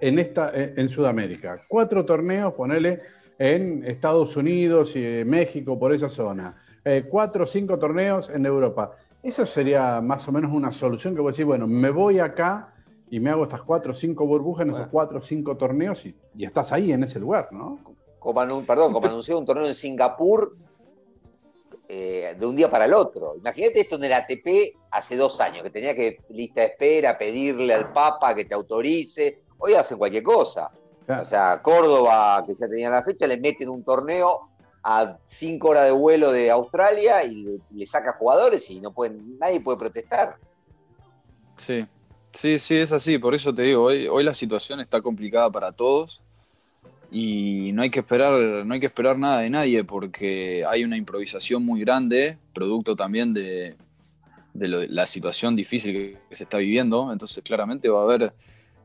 [0.00, 3.00] en, esta, en Sudamérica, cuatro torneos, ponele,
[3.38, 8.92] en Estados Unidos y México, por esa zona, eh, cuatro o cinco torneos en Europa.
[9.22, 12.73] Eso sería más o menos una solución que vos decís, bueno, me voy acá
[13.14, 16.16] y me hago estas cuatro o cinco burbujas en esos cuatro o cinco torneos y,
[16.36, 17.78] y estás ahí en ese lugar, ¿no?
[18.18, 20.56] Como, perdón, como anunció un torneo en Singapur,
[21.88, 23.36] eh, de un día para el otro.
[23.36, 27.72] Imagínate esto en el ATP hace dos años, que tenía que lista de espera, pedirle
[27.72, 29.42] al Papa que te autorice.
[29.58, 30.72] Hoy hacen cualquier cosa.
[31.06, 31.22] Claro.
[31.22, 34.48] O sea, Córdoba, que ya tenía la fecha, le meten un torneo
[34.82, 39.38] a cinco horas de vuelo de Australia y le, le saca jugadores y no pueden,
[39.38, 40.36] nadie puede protestar.
[41.56, 41.86] Sí,
[42.34, 43.18] sí, sí, es así.
[43.18, 46.20] Por eso te digo, hoy, hoy la situación está complicada para todos
[47.10, 50.96] y no hay que esperar, no hay que esperar nada de nadie porque hay una
[50.96, 53.76] improvisación muy grande, producto también de,
[54.52, 57.12] la situación difícil que, que se está viviendo.
[57.12, 58.34] Entonces, claramente va a haber,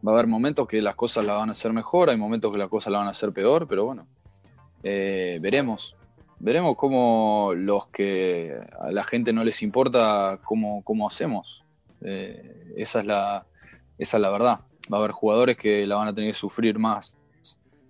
[0.07, 2.57] va a haber momentos que las cosas la van a hacer mejor, hay momentos que
[2.57, 4.07] las cosas la van a hacer peor, pero bueno,
[4.83, 5.95] eh, veremos.
[6.39, 11.65] Veremos cómo los que a la gente no les importa cómo, cómo hacemos.
[12.01, 13.45] Eh, esa, es la,
[13.97, 14.59] esa es la verdad.
[14.91, 17.17] Va a haber jugadores que la van a tener que sufrir más,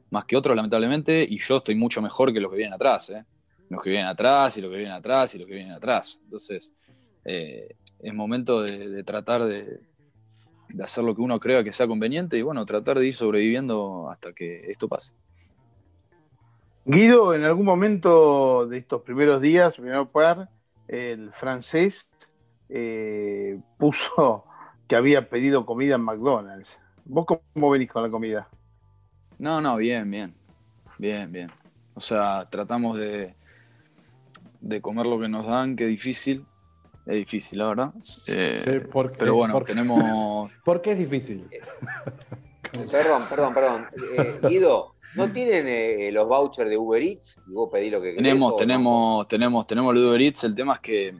[0.09, 3.09] más que otros, lamentablemente, y yo estoy mucho mejor que los que vienen atrás.
[3.09, 3.23] ¿eh?
[3.69, 6.19] Los que vienen atrás, y los que vienen atrás, y los que vienen atrás.
[6.23, 6.73] Entonces,
[7.25, 9.81] eh, es momento de, tratar de,
[10.69, 14.09] de hacer lo que uno crea que sea conveniente y, bueno, tratar de ir sobreviviendo
[14.09, 15.13] hasta que esto pase.
[16.85, 20.49] Guido, en algún momento de estos primeros días, primer par,
[20.87, 22.08] el francés
[22.69, 24.45] eh, puso
[24.87, 26.77] que había pedido comida en McDonald's.
[27.05, 28.47] ¿Vos cómo venís con la comida?
[29.39, 30.33] No, no, bien, bien.
[30.97, 31.51] Bien, bien.
[31.95, 33.33] O sea, tratamos de,
[34.61, 36.45] de comer lo que nos dan, que es difícil.
[37.05, 37.93] Es difícil, la verdad.
[38.27, 39.15] Eh, Sí, ¿por qué?
[39.17, 39.73] pero bueno, ¿Por qué?
[39.73, 40.51] tenemos.
[40.63, 41.47] ¿Por qué es difícil?
[42.91, 43.87] Perdón, perdón, perdón.
[44.17, 48.09] Eh, Guido, ¿no tienen eh, los vouchers de Uber Eats y vos pedís lo que
[48.13, 48.17] querés?
[48.23, 48.57] Tenemos, o no?
[48.57, 50.43] tenemos, tenemos, tenemos el Uber Eats.
[50.43, 51.15] El tema es que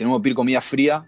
[0.00, 1.06] tenemos que pedir comida fría,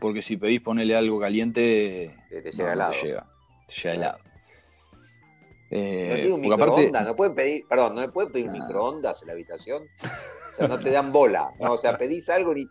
[0.00, 2.92] porque si pedís ponerle algo caliente, Te, te no, llega no helado.
[2.92, 3.26] te llega.
[3.68, 4.18] Te llega helado.
[4.24, 7.06] ¿No Eh, tiene un porque aparte, microondas?
[7.06, 8.52] ¿No pueden pedir, perdón, no pueden pedir Ah.
[8.52, 9.82] microondas en la habitación?
[10.02, 11.50] O sea, no te dan bola.
[11.60, 11.72] ¿no?
[11.72, 12.70] O sea, pedís algo y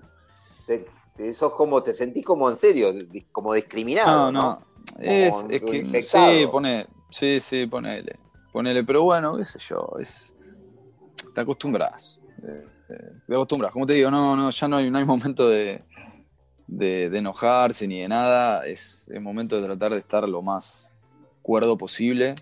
[0.65, 2.91] te, te- sos como, te sentís como en serio,
[3.31, 4.31] como discriminado.
[4.31, 4.65] No, No, no.
[4.99, 6.31] Es, que infectado.
[6.31, 8.17] sí, pone, sí, sí, ponele.
[8.51, 10.35] Ponele, pero bueno, qué sé yo, es.
[11.35, 12.19] Te acostumbras.
[12.47, 13.71] eh, te acostumbras.
[13.71, 15.83] Como te digo, no, no, ya no hay, no hay momento de,
[16.67, 18.65] de, de enojarse ni de nada.
[18.65, 20.93] Es, es momento de tratar de estar lo más
[21.41, 22.35] cuerdo posible.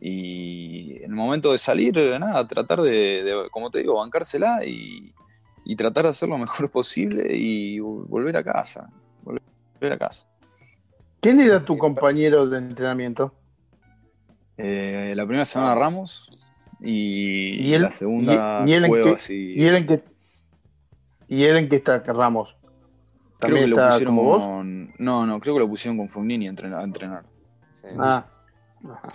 [0.00, 5.14] Y en el momento de salir, nada, tratar de, de, como te digo, bancársela y,
[5.64, 8.90] y tratar de hacer lo mejor posible y volver a casa.
[9.22, 10.26] Volver a casa.
[11.20, 13.32] ¿Quién era tu compañero de entrenamiento?
[14.56, 16.28] Eh, la primera semana Ramos
[16.82, 17.82] y, ¿Y él?
[17.82, 20.02] la segunda ¿Y- y él en qué- Cuevas y, ¿Y él en qué,
[21.28, 22.54] y él en qué está, Ramos?
[23.38, 24.42] creo ¿También que lo está pusieron como vos?
[24.42, 27.22] con no no creo que lo pusieron con Fognini a entrenar, a entrenar.
[27.80, 27.88] Sí.
[27.98, 28.26] Ah,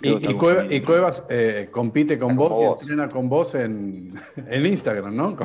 [0.00, 2.80] Creo que y está Cueva- con- y Cuevas eh, compite con vos y vos.
[2.80, 5.36] entrena con vos en, en Instagram, ¿no?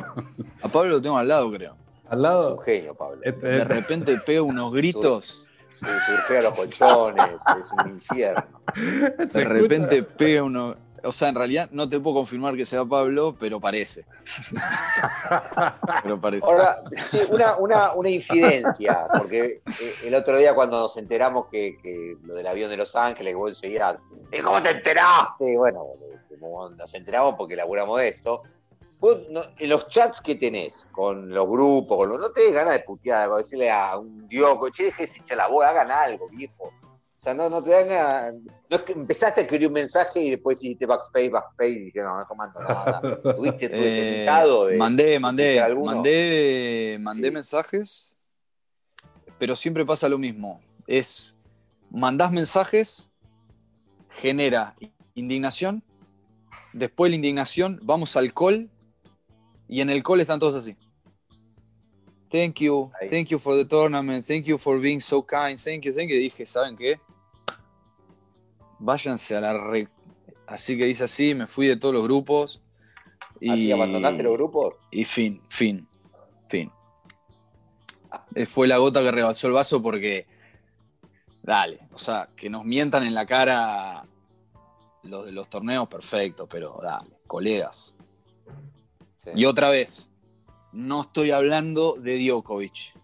[0.62, 1.76] a Pablo lo tengo al lado creo
[2.08, 2.56] Al Es lado.
[2.56, 3.20] un genio, Pablo.
[3.22, 8.44] este- de repente pega unos gritos Sí, surfea los colchones, es un infierno.
[9.28, 12.84] se de repente pega unos o sea en realidad no te puedo confirmar que sea
[12.84, 14.04] Pablo pero parece
[16.02, 20.96] pero parece Ahora, che, una, una, una infidencia, porque eh, el otro día cuando nos
[20.96, 23.98] enteramos que, que lo del avión de Los Ángeles, vos enseguida,
[24.32, 25.56] ¿y cómo te enteraste?
[25.56, 25.84] Bueno,
[26.40, 28.42] como nos enteramos porque laburamos de esto.
[29.00, 32.54] Vos, no- en los chats que tenés con los grupos, con los- no te des
[32.54, 35.90] ganas de putear, algo, decirle a un dioco, che, deje de echar la voz, hagan
[35.90, 36.72] algo, viejo.
[37.24, 38.34] O sea, no, no te dan ganas.
[38.68, 42.00] No es que empezaste a escribir un mensaje y después hiciste backspace, backspace, y dije,
[42.00, 43.00] no, no comando nada.
[43.34, 44.76] Tuviste tu Eh, tentado de.
[44.76, 47.30] mandé, mandé, mandé, mandé Sí.
[47.32, 48.16] mensajes,
[49.38, 50.60] pero siempre pasa lo mismo.
[50.86, 51.34] Es,
[51.90, 53.08] mandás mensajes,
[54.10, 54.74] genera
[55.14, 55.82] indignación,
[56.74, 58.68] después de la indignación vamos al call
[59.66, 60.76] y en el call están todos así.
[62.28, 63.08] Thank you, Ahí.
[63.08, 66.16] thank you for the tournament, thank you for being so kind, thank you, thank you.
[66.16, 67.00] Y dije, ¿saben qué?
[68.84, 69.88] Váyanse a la re...
[70.46, 72.60] Así que hice así, me fui de todos los grupos.
[73.40, 74.74] Y, ¿Así abandonaste los grupos?
[74.90, 75.88] y fin, fin,
[76.48, 76.70] fin.
[78.34, 80.26] Eh, Fue la gota que rebasó el vaso porque,
[81.42, 84.06] dale, o sea, que nos mientan en la cara
[85.02, 87.94] los de los torneos, perfecto, pero dale, colegas.
[89.18, 89.30] Sí.
[89.34, 90.08] Y otra vez,
[90.72, 92.94] no estoy hablando de Djokovic,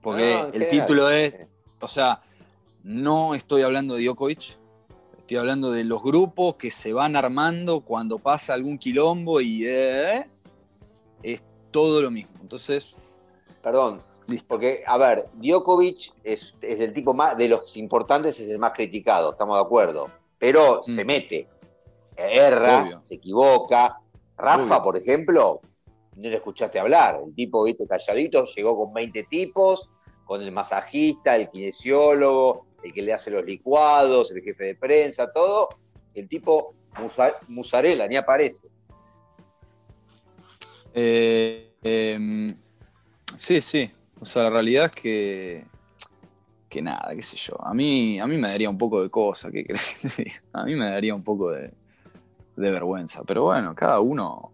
[0.00, 1.40] porque No, el general, título es, sí.
[1.80, 2.22] o sea,
[2.84, 4.58] no estoy hablando de Djokovic,
[5.24, 10.26] estoy hablando de los grupos que se van armando cuando pasa algún quilombo y eh,
[11.22, 12.34] es todo lo mismo.
[12.42, 12.98] Entonces,
[13.62, 14.46] Perdón, listo.
[14.48, 18.72] porque, a ver, Djokovic es, es del tipo más, de los importantes, es el más
[18.72, 20.10] criticado, estamos de acuerdo.
[20.38, 21.06] Pero se Mm.
[21.06, 21.48] mete,
[22.16, 23.00] erra, Obvio.
[23.02, 23.98] se equivoca.
[24.36, 24.82] Rafa, Obvio.
[24.82, 25.60] por ejemplo,
[26.16, 27.20] no le escuchaste hablar.
[27.26, 29.88] El tipo, viste, calladito, llegó con 20 tipos,
[30.26, 35.32] con el masajista, el kinesiólogo, el que le hace los licuados, el jefe de prensa,
[35.32, 35.68] todo.
[36.14, 38.68] El tipo, musa- musarela, ni aparece.
[40.92, 42.46] Eh, em,
[43.36, 43.90] sí, sí.
[44.20, 45.64] O sea, la realidad es que.
[46.68, 47.54] Que nada, qué sé yo.
[47.64, 49.64] A mí, a mí me daría un poco de cosa, ¿qué?
[50.52, 51.70] A mí me daría un poco de,
[52.56, 53.22] de vergüenza.
[53.24, 54.50] Pero bueno, cada uno.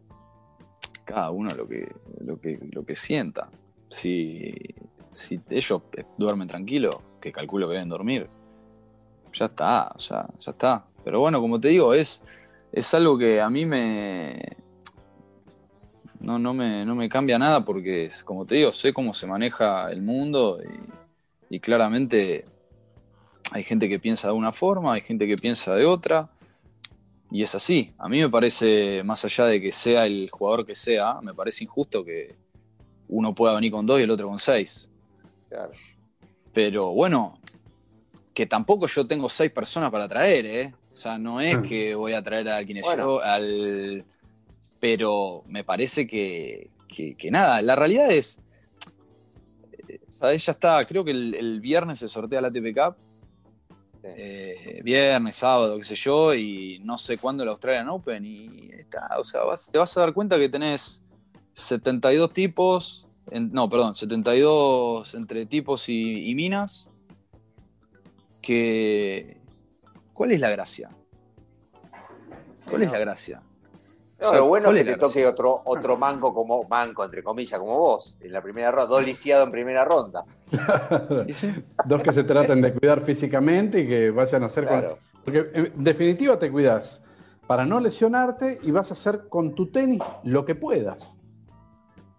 [1.05, 3.49] Cada uno lo que, lo que, lo que sienta.
[3.89, 4.55] Si,
[5.13, 5.83] si ellos
[6.17, 8.29] duermen tranquilos, que calculo que deben dormir,
[9.33, 10.85] ya está, ya está.
[11.05, 12.25] Pero bueno, como te digo, es,
[12.73, 14.57] es algo que a mí me,
[16.21, 19.91] no, no, me, no me cambia nada porque, como te digo, sé cómo se maneja
[19.91, 20.59] el mundo
[21.51, 22.45] y, y claramente
[23.53, 26.31] hay gente que piensa de una forma, hay gente que piensa de otra
[27.31, 27.93] y es así.
[27.99, 31.65] A mí me parece, más allá de que sea el jugador que sea, me parece
[31.65, 32.35] injusto que
[33.09, 34.89] uno pueda venir con dos y el otro con seis.
[35.49, 35.73] Claro.
[36.53, 37.39] Pero bueno,
[38.35, 40.75] que tampoco yo tengo seis personas para traer, ¿eh?
[40.91, 41.63] O sea, no es Mm.
[41.63, 43.05] que voy a traer a quienes Bueno.
[43.05, 44.05] yo, al...
[44.81, 48.45] Pero me parece que, que- que nada, la realidad es...
[49.89, 52.97] eh, o sea, ya está, creo que el, el viernes se sortea la ATP Cup.
[54.03, 54.09] Sí.
[54.17, 59.07] eh, viernes, sábado, qué sé yo, y no sé cuándo la Australian Open, y está,
[59.19, 61.03] o sea, vas- te vas a dar cuenta que tenés
[61.53, 66.89] 72 tipos, en- no, perdón, 72 entre tipos y, y minas,
[68.41, 69.39] que...
[70.13, 70.91] ¿Cuál es la gracia?
[72.69, 73.43] ¿Cuál es la gracia?
[74.21, 77.05] No, O sea, lo bueno ¿cuál es que te toque otro, otro manco como manco,
[77.05, 80.25] entre comillas, como vos, en la primera ronda, dos lisiados en primera ronda.
[81.87, 84.99] Dos que se traten de cuidar físicamente y que vayan a hacer con- Claro.
[85.25, 87.03] Porque en definitiva te cuidas
[87.47, 91.19] para no lesionarte y vas a hacer con tu tenis lo que puedas.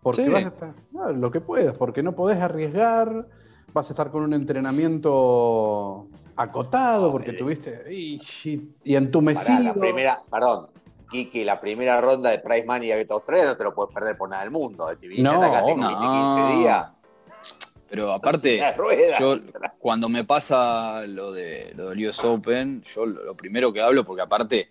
[0.01, 0.31] Porque Sí.
[0.31, 3.27] vas a estar, claro, lo que puedas, porque no podés arriesgar,
[3.73, 7.33] vas a estar con un entrenamiento acotado, porque Eh.
[7.35, 9.63] tuviste y, y Pará, entumecido.
[9.63, 10.67] la primera, perdón,
[11.09, 14.17] Kiki, la primera ronda de Price Money y Abierto Australia no te lo puedes perder
[14.17, 14.87] por nada del mundo.
[14.99, 15.81] Te viniste No, acá, te no.
[15.87, 16.91] comiste 15 días.
[17.89, 18.59] Pero aparte,
[19.19, 19.37] yo
[19.77, 24.05] cuando me pasa lo de lo del US Open, yo lo, lo primero que hablo,
[24.05, 24.69] porque aparte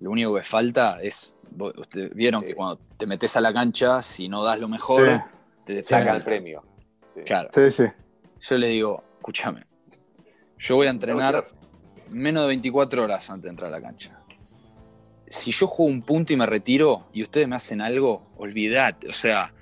[0.00, 2.48] lo único que falta es, ustedes vieron Sí.
[2.48, 5.18] que cuando te metes a la cancha, si no das lo mejor, Sí.
[5.64, 6.62] te, te Saca el premio.
[7.14, 7.20] Sí.
[7.22, 7.84] Claro, Sí, sí.
[8.40, 9.66] yo le digo, escúchame,
[10.58, 11.46] yo voy a entrenar
[12.10, 14.18] menos de 24 horas antes de entrar a la cancha.
[15.26, 19.12] Si yo juego un punto y me retiro y ustedes me hacen algo, olvídate, o
[19.12, 19.52] sea,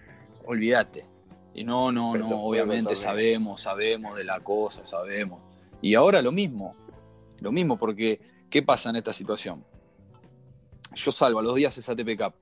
[0.45, 1.07] olvídate.
[1.55, 5.41] Y no, no, Pero no, obviamente sabemos, sabemos de la cosa, sabemos.
[5.80, 6.74] Y ahora lo mismo,
[7.41, 8.20] lo mismo, porque
[8.51, 9.64] ¿qué pasa en esta situación?
[10.95, 12.34] Yo salvo a los días esa ATP Cup.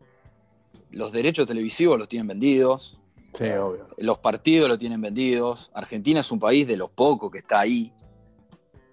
[0.91, 2.99] Los derechos televisivos los tienen vendidos,
[3.37, 3.87] Sí, obvio.
[3.99, 5.71] los partidos los tienen vendidos.
[5.75, 7.93] Argentina es un país de los pocos que está ahí,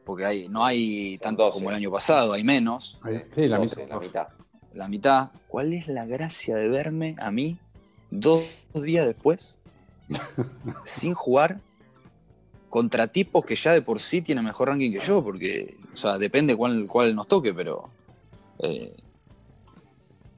[0.03, 1.53] porque hay, no hay tanto 12.
[1.57, 2.99] como el año pasado, hay menos,
[3.33, 3.89] Sí, la 12, mitad.
[3.95, 4.27] la mitad.
[4.73, 5.29] la mitad.
[5.47, 7.57] ¿Cuál es la gracia de verme a mí
[8.11, 8.43] dos
[8.73, 9.57] días después,
[10.83, 11.61] sin jugar,
[12.69, 15.23] contra tipos que ya de por sí tienen mejor ranking que yo?
[15.23, 17.89] Porque, o sea, depende cuál, cuál nos toque, pero...
[18.59, 18.93] eh,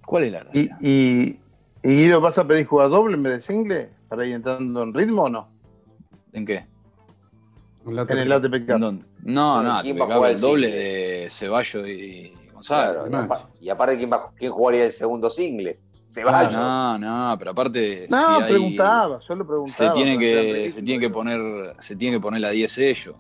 [0.08, 0.78] ¿Cuál es la ¿Y, gracia?
[0.80, 1.39] y,
[1.84, 4.93] y Guido, vas a pedir jugar doble en vez de single para ir entrando en
[4.93, 5.49] ritmo o no?
[6.32, 6.66] ¿En qué?
[7.86, 8.80] La En el ATP ¿En Cup.
[8.80, 9.05] dónde?
[9.24, 10.84] No, Bueno, no, ¿quién te va a cago jugar el el doble single?
[11.24, 12.95] de Ceballos y González.
[13.10, 15.78] Claro, y, aparte, ¿quién, va- quién jugaría el segundo single?
[16.05, 16.53] Ceballos.
[16.53, 18.08] No, no, pero aparte.
[18.10, 19.93] No, si hay- preguntaba, solo se preguntaba.
[19.93, 23.16] tiene para que, se tiene que poner, se tiene que poner la 10 ellos,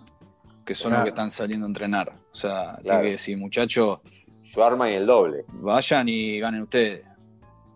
[0.63, 1.01] que son Claro.
[1.01, 2.09] los que están saliendo a entrenar.
[2.09, 2.81] O sea, Claro.
[2.83, 3.99] tiene que decir, muchachos,
[4.53, 5.45] Yo arma y el doble.
[5.49, 7.03] vayan y ganen ustedes.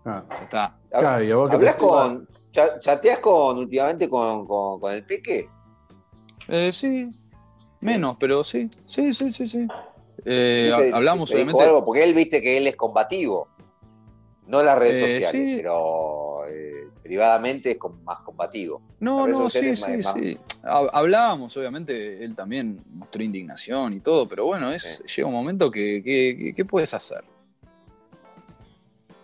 [0.05, 0.75] Ah, Ya está.
[0.89, 5.47] claro, ¿Hablas con, cha- chateas con, últimamente con, con, con el Peque?
[6.47, 7.11] Eh, sí,
[7.81, 9.67] menos, pero sí, sí, sí, sí, sí.
[10.25, 11.61] Eh, ¿Te- te- hablamos obviamente.
[11.63, 11.83] algo?
[11.85, 13.47] Porque él viste que él es combativo.
[14.47, 15.53] No las redes Eh, sociales, sí.
[15.57, 16.30] pero
[17.11, 18.81] privadamente es más combativo.
[19.01, 20.37] No, no, sí, sí, más- sí.
[20.63, 25.69] Ha- Hablábamos, obviamente, él también mostró indignación y todo, pero bueno, es, llega un momento
[25.69, 27.21] que, que- que- ¿qué puedes hacer?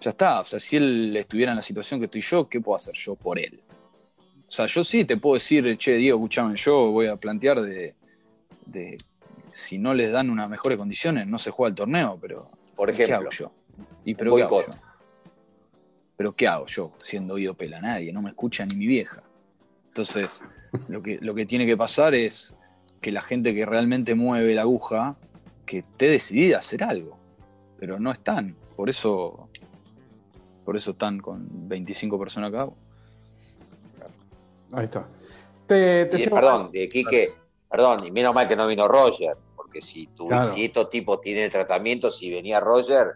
[0.01, 2.75] Ya está, o sea, si él estuviera en la situación que estoy yo, ¿qué puedo
[2.75, 3.61] hacer yo por él?
[4.45, 7.95] O sea, yo sí te puedo decir, che, Diego, escuchame, yo voy a plantear de,
[8.65, 8.97] de
[9.51, 13.03] si no les dan unas mejores condiciones, no se juega el torneo, pero Por ¿qué
[13.03, 13.29] ejemplo.
[13.29, 13.51] hago yo?
[14.03, 14.75] ¿Y pero qué hago boicot.
[14.75, 14.86] yo?
[16.17, 17.79] ¿Pero qué hago yo siendo oído pela?
[17.79, 19.21] Nadie, no me escucha ni mi vieja.
[19.89, 20.41] Entonces,
[20.89, 22.53] lo que, lo que tiene que pasar es
[23.01, 25.15] que la gente que realmente mueve la aguja,
[25.65, 27.17] que esté decidida a hacer algo.
[27.79, 28.55] Pero no están.
[28.75, 29.47] Por eso,
[30.65, 32.67] Por eso están con 25 personas acá.
[34.73, 35.07] Ahí está.
[35.67, 37.33] Te, te Y, llevo- perdón, de Quique,
[37.69, 40.51] perdón, y menos mal que no vino Roger, porque si, tu- Claro.
[40.51, 43.15] si estos tipos tienen el tratamiento, si venía Roger,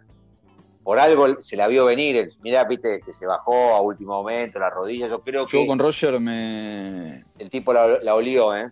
[0.82, 2.16] por algo se la vio venir.
[2.16, 5.08] El, mirá, viste, que se bajó a último momento, la rodilla.
[5.08, 7.24] Yo creo que Yo con Roger me.
[7.38, 8.70] el tipo la, la olió, ¿eh?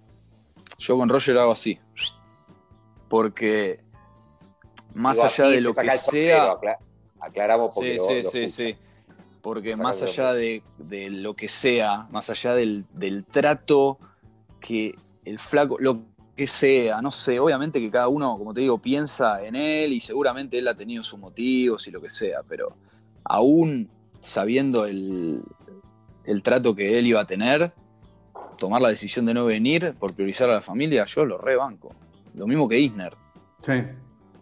[0.78, 1.78] Yo con Roger hago así.
[3.08, 3.80] Porque
[4.94, 6.52] más Digo, allá de lo que sea.
[6.52, 6.78] acla-
[7.20, 8.76] aclaramos porque Sí, lo- sí, lo sí, sí.
[9.42, 13.98] Porque más allá de, de lo que sea, más allá del, del trato
[14.61, 14.94] que
[15.24, 16.02] el flaco, lo
[16.41, 20.01] que sea, no sé, obviamente que cada uno, como te digo, piensa en él y
[20.01, 22.74] seguramente él ha tenido sus motivos y lo que sea, pero
[23.24, 23.91] aún
[24.22, 25.43] sabiendo el,
[26.24, 27.74] el trato que él iba a tener,
[28.57, 31.91] tomar la decisión de no venir por priorizar a la familia, yo lo rebanco.
[32.32, 33.14] Lo mismo que Isner,
[33.61, 33.72] Sí,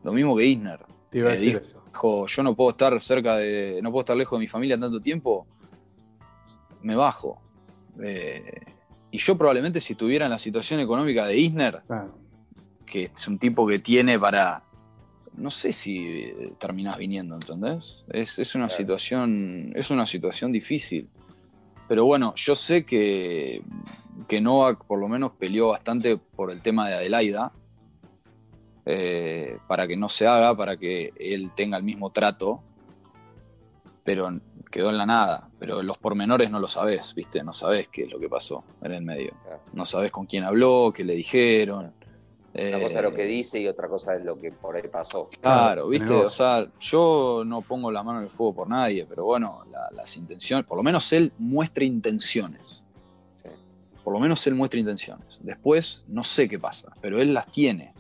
[0.05, 0.79] lo mismo que Isner
[1.11, 1.83] te iba a Eh, decir dijo- eso.
[1.93, 5.01] dijo, yo no puedo estar cerca de, no puedo estar lejos de mi familia tanto
[5.01, 5.49] tiempo,
[6.81, 7.43] me bajo.
[8.01, 8.45] Eh,
[9.11, 12.19] y yo probablemente si estuviera en la situación económica de Isner, Claro.
[12.87, 14.65] que es un tipo que tiene para,
[15.35, 18.05] no sé si eh, terminás viniendo, ¿entendés?
[18.09, 18.77] Es, es una Claro.
[18.79, 21.09] situación, es una situación difícil.
[21.89, 23.63] Pero bueno, yo sé que,
[24.27, 27.53] que Novak por lo menos peleó bastante por el tema de Adelaida,
[28.85, 32.63] eh, para que no se haga, para que él tenga el mismo trato,
[34.05, 34.39] pero
[34.71, 35.49] quedó en la nada.
[35.59, 37.43] Pero los pormenores no lo sabés, ¿viste?
[37.43, 39.33] No sabés qué es lo que pasó en el medio.
[39.43, 39.61] Claro.
[39.73, 41.93] No sabés con quién habló, qué le dijeron.
[42.55, 44.83] Una Eh, cosa es lo que dice y otra cosa es lo que por ahí
[44.91, 45.29] pasó.
[45.41, 49.25] Claro, viste, o sea, yo no pongo la mano en el fuego por nadie, pero
[49.25, 52.85] bueno, la- las intenciones, por lo menos él muestra intenciones.
[53.43, 53.51] Sí.
[54.03, 55.39] Por lo menos él muestra intenciones.
[55.41, 57.93] Después no sé qué pasa, pero él las tiene.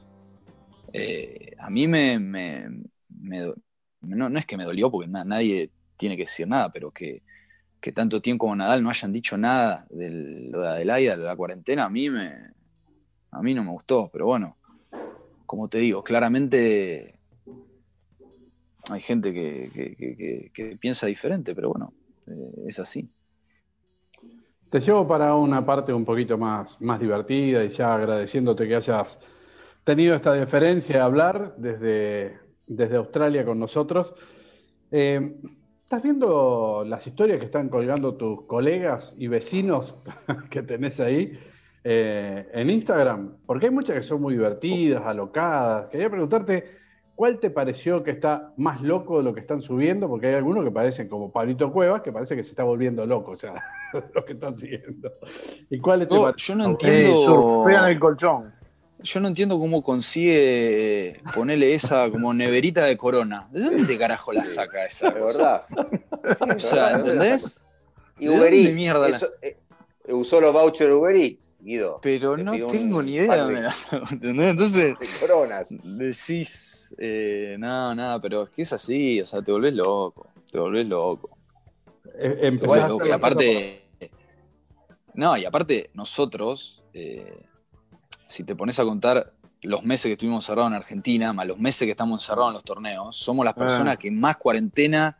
[0.92, 2.68] Eh, a mí me, me-
[3.10, 3.52] me
[4.00, 7.22] no, no es que me dolió porque na- nadie tiene que decir nada, pero que,
[7.80, 10.10] que tanto tiempo como Nadal no hayan dicho nada de
[10.50, 12.32] lo de Adelaida, de la cuarentena, a mí me,
[13.32, 14.58] a mí no me gustó, pero bueno,
[15.46, 17.18] como te digo, claramente
[18.90, 21.92] hay gente que, que- piensa diferente, pero bueno,
[22.26, 23.08] eh, es así.
[24.70, 29.18] Te llevo para una parte un poquito más, más divertida y ya agradeciéndote que hayas
[29.84, 34.14] tenido esta deferencia de hablar desde, desde Australia con nosotros.
[34.90, 35.36] Eh,
[35.88, 40.02] ¿Estás viendo las historias que están colgando tus colegas y vecinos
[40.50, 41.40] que tenés ahí
[41.82, 43.38] eh, en Instagram?
[43.46, 45.86] Porque hay muchas que son muy divertidas, alocadas.
[45.86, 46.64] Quería preguntarte,
[47.14, 50.08] ¿cuál te pareció que está más loco de lo que están subiendo?
[50.10, 53.30] Porque hay algunos que parecen como Pablito Cuevas, que parece que se está volviendo loco,
[53.30, 53.54] o sea,
[54.14, 55.10] lo que están siguiendo.
[55.70, 57.24] ¿Y cuáles te Yo, no Eh, entiendo.
[57.24, 58.57] surfean el colchón.
[59.00, 63.48] Yo no entiendo cómo consigue ponerle esa como neverita de corona.
[63.52, 65.10] ¿De dónde carajo la saca esa?
[65.10, 65.64] De verdad.
[66.56, 67.64] O sea, ¿entendés?
[68.18, 69.56] Y ¿De Uber dónde Eats, mierda la- eso, eh,
[70.08, 72.00] usó los vouchers de Uber Eats, Guido.
[72.02, 73.74] Pero Te no tengo ni idea de de- dónde la
[74.10, 74.50] ¿entendés?
[74.50, 75.68] Entonces De coronas.
[75.70, 80.58] decís, eh, no, nada, pero es que es así, o sea, te volvés loco, te
[80.58, 81.30] volvés loco.
[82.18, 83.06] Eh, Te volvés loco.
[83.06, 83.82] Y aparte,
[85.14, 87.32] no, y aparte nosotros, eh,
[88.28, 91.86] si te pones a contar los meses que estuvimos encerrados en Argentina, más los meses
[91.86, 95.18] que estamos encerrados en los torneos, somos las personas que más cuarentena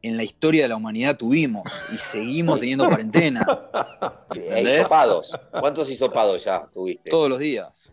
[0.00, 3.44] en la historia de la humanidad tuvimos y seguimos teniendo cuarentena
[4.34, 4.82] ¿Entendés?
[4.82, 5.38] hisopados.
[5.50, 7.10] ¿Cuántos hisopados ya tuviste?
[7.10, 7.92] todos los días.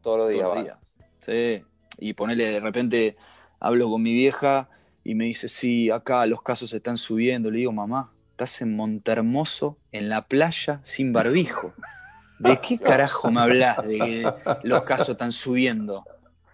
[0.00, 0.42] Todos los días.
[0.42, 0.62] todos los va.
[0.62, 0.78] días.
[1.18, 1.64] Sí.
[1.98, 3.16] Y ponerle de repente,
[3.60, 4.70] hablo con mi vieja
[5.04, 7.50] y me dice, sí, acá los casos se están subiendo.
[7.50, 11.74] Le digo, mamá, estás en Montermoso, en la playa, sin barbijo.
[12.40, 14.32] ¿De qué carajo me hablas de que
[14.62, 15.98] los casos están subiendo?
[15.98, 16.06] O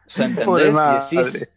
[0.04, 0.74] sea, ¿entendés?
[1.12, 1.48] Y decís,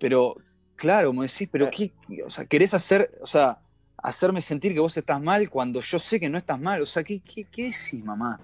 [0.00, 0.34] pero,
[0.74, 1.92] claro, me decís, pero ¿qué?
[2.24, 3.60] O sea, querés hacer, o sea,
[3.98, 6.82] hacerme sentir que vos estás mal cuando yo sé que no estás mal.
[6.82, 8.40] O sea, ¿qué, qué, qué decís, mamá?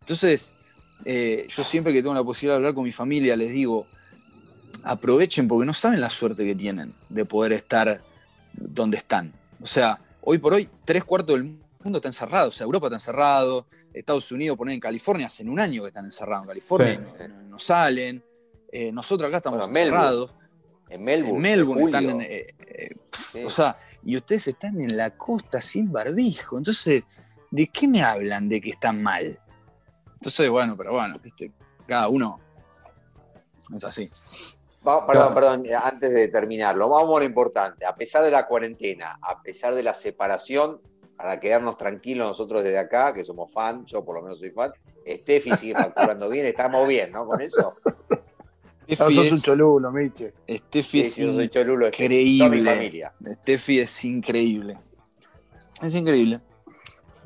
[0.00, 0.52] Entonces,
[1.06, 3.86] eh, yo siempre que tengo la posibilidad de hablar con mi familia, les digo,
[4.84, 8.02] aprovechen porque no saben la suerte que tienen de poder estar
[8.52, 9.32] donde están.
[9.62, 12.48] O sea, hoy por hoy, tres cuartos del mundo está encerrado.
[12.48, 16.04] O sea, Europa está encerrado, Estados Unidos, poner en California, hace un año que están
[16.04, 17.24] encerrados en California, Sí.
[17.28, 18.24] no, no salen.
[18.70, 20.34] Eh, nosotros acá estamos Bueno, encerrados.
[20.88, 21.36] En Melbourne.
[21.36, 22.90] En Melbourne están en, eh, eh,
[23.32, 23.44] Sí.
[23.44, 26.58] o sea, y ustedes están en la costa sin barbijo.
[26.58, 27.02] Entonces,
[27.50, 29.38] ¿de qué me hablan de que están mal?
[30.14, 31.50] Entonces, bueno, pero bueno, viste,
[31.86, 32.40] cada uno
[33.74, 34.08] es así.
[34.86, 37.86] Va- perdón, perdón, antes de terminarlo, vamos a lo importante.
[37.86, 40.80] A pesar de la cuarentena, a pesar de la separación,
[41.16, 44.72] para quedarnos tranquilos nosotros desde acá, que somos fan, yo por lo menos soy fan,
[45.08, 47.24] Steffi sigue facturando bien, estamos bien, ¿no?
[47.26, 47.74] Con eso.
[48.84, 50.34] Steffi sos un es, cholulo, Miche.
[50.48, 52.70] Steffi es Sí, cholulo, es mi increíble.
[52.74, 53.12] familia.
[53.42, 54.78] Steffi es increíble.
[55.80, 56.40] Es increíble.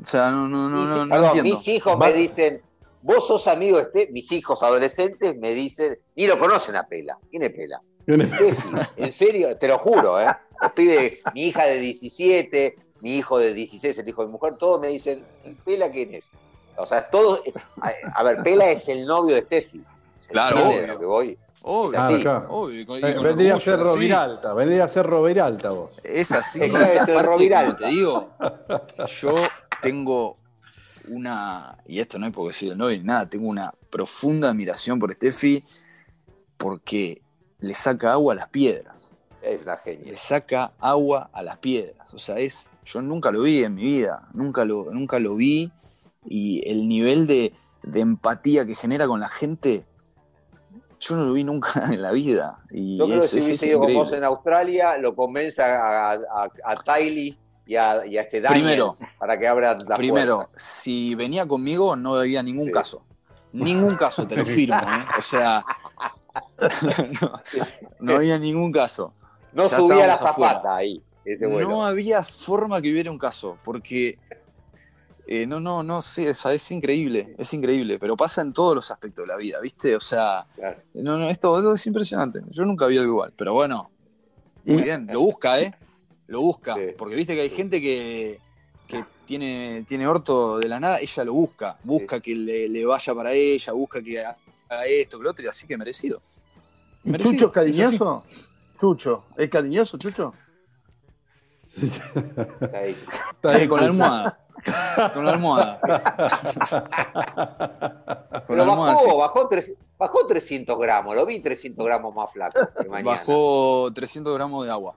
[0.01, 1.55] O sea, no, no, no, Mis- no, no perdón, entiendo.
[1.57, 2.63] mis hijos me dicen,
[3.03, 7.19] vos sos amigo de este, mis hijos adolescentes me dicen, ni lo conocen a Pela.
[7.31, 7.81] ¿Quién es Pela?
[8.07, 10.27] Steffi, en serio, te lo juro, ¿eh?
[10.63, 14.57] Los pibes, mi hija de 17, mi hijo de 16, el hijo de mi mujer,
[14.57, 16.31] todos me dicen, ¿y Pela quién es?
[16.77, 17.41] O sea, todos,
[17.81, 19.83] a, a ver, Pela es el novio de Steffi.
[20.19, 20.87] ¿Se Claro, obvio.
[20.87, 21.39] lo que voy?
[21.63, 22.47] Obvio, Claro, claro.
[22.51, 23.83] obvio, y con- y Eh, con vendría a ser así.
[23.85, 25.91] Roviralta, vendría a ser Roviralta vos.
[26.03, 26.61] Es así.
[26.63, 28.31] Es como Te digo,
[29.21, 29.35] yo
[29.83, 30.37] tengo
[31.09, 34.99] una, y esto no es porque soy el novio ni nada, tengo una profunda admiración
[34.99, 35.65] por Steffi
[36.57, 37.23] porque
[37.61, 39.15] le saca agua a las piedras.
[39.47, 40.11] Es la genia.
[40.13, 42.07] Le saca agua a las piedras.
[42.13, 42.69] O sea, es.
[42.85, 44.29] Yo nunca lo vi en mi vida.
[44.33, 45.71] Nunca lo, nunca lo vi.
[46.25, 49.87] Y el nivel de, de empatía que genera con la gente.
[50.99, 52.59] Yo no lo vi nunca en la vida.
[52.71, 55.63] Y Yo creo que si es- hubiese es ido con vos en Australia, lo convence
[55.63, 58.95] a, a, a- a Tylee y a, y a este Daniels Primero.
[59.19, 62.73] para que abra la Primero, si venía conmigo no había ningún Sí.
[62.73, 63.03] caso.
[63.53, 64.77] Ningún caso, te lo firmo.
[64.77, 65.05] ¿eh?
[65.19, 65.65] O sea,
[67.21, 67.33] no,
[68.01, 69.13] no había ningún caso.
[69.57, 70.33] No Ya subía la afuera.
[70.53, 71.03] zapata ahí.
[71.25, 71.49] Ese.
[71.49, 74.19] No había forma que hubiera un caso, porque
[75.27, 78.77] eh, no, no, no sé, o sea, es increíble, es increíble, pero pasa en todos
[78.77, 79.97] los aspectos de la vida, ¿viste?
[79.97, 80.77] O sea, Claro.
[80.95, 82.43] no, no, esto, esto es impresionante.
[82.51, 83.91] Yo nunca vi algo igual, pero bueno,
[84.65, 85.75] muy bien, lo busca, ¿eh?
[86.29, 86.83] Lo busca, Sí.
[86.97, 88.39] porque viste que hay gente que,
[88.87, 93.13] que tiene, tiene orto de la nada, ella lo busca, busca que le, le vaya
[93.15, 94.37] para ella, busca que haga
[94.87, 96.21] esto, que lo otro, y así que merecido.
[97.05, 98.01] ¿Y Merecido, Chucho es es?
[98.79, 100.33] Chucho, ¿es cariñoso, Chucho?
[102.61, 102.97] Está ahí.
[103.61, 104.39] Sí, con la almohada.
[105.13, 105.81] Con la almohada.
[105.81, 105.91] Con
[107.39, 109.17] la Pero almohada, bajó, sí.
[109.19, 111.15] bajó, tres- bajó 300 gramos.
[111.15, 112.59] Lo vi 300 gramos más flaco.
[113.05, 114.95] Bajó 300 gramos de agua.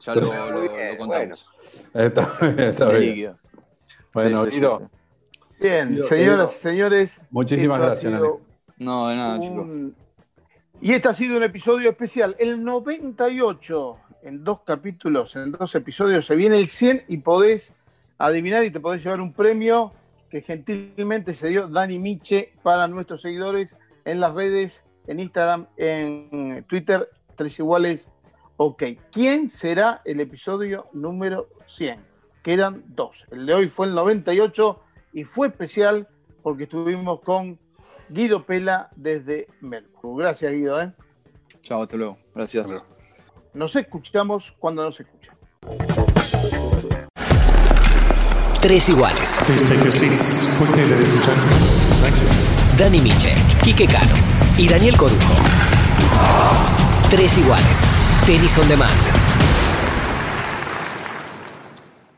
[0.00, 1.48] Ya lo, lo- contamos.
[1.92, 3.00] Está bien, está bien.
[3.00, 3.32] líquido.
[4.14, 4.84] Bueno, Sí, sí, sí, Guido, sí.
[5.60, 7.20] Bien, señoras señores.
[7.30, 8.20] muchísimas gracias.
[8.78, 9.66] No, de nada, chicos.
[10.82, 12.34] Y este ha sido un episodio especial.
[12.38, 17.74] El 98, en dos capítulos, en dos episodios, se viene el 100 y podés
[18.16, 19.92] adivinar y te podés llevar un premio
[20.30, 23.76] que gentilmente se dio Dani Miche para nuestros seguidores
[24.06, 28.08] en las redes, en Instagram, en Twitter, tres iguales.
[28.56, 32.00] Ok, ¿quién será el episodio número 100?
[32.42, 33.26] Quedan dos.
[33.30, 34.80] El de hoy fue el 98
[35.12, 36.08] y fue especial
[36.42, 37.58] porque estuvimos con
[38.10, 40.22] Guido Pela desde Melbourne.
[40.22, 40.80] Gracias, Guido.
[40.82, 40.92] ¿eh?
[41.62, 42.18] Chao, hasta luego.
[42.34, 42.82] Gracias.
[43.54, 45.36] Nos escuchamos cuando nos escuchan.
[48.60, 49.40] Tres iguales.
[52.76, 54.14] Dani Miche, Quique Cano
[54.58, 55.34] y Daniel Corujo.
[57.10, 57.84] Tres iguales.
[58.26, 59.29] Tenis on demand.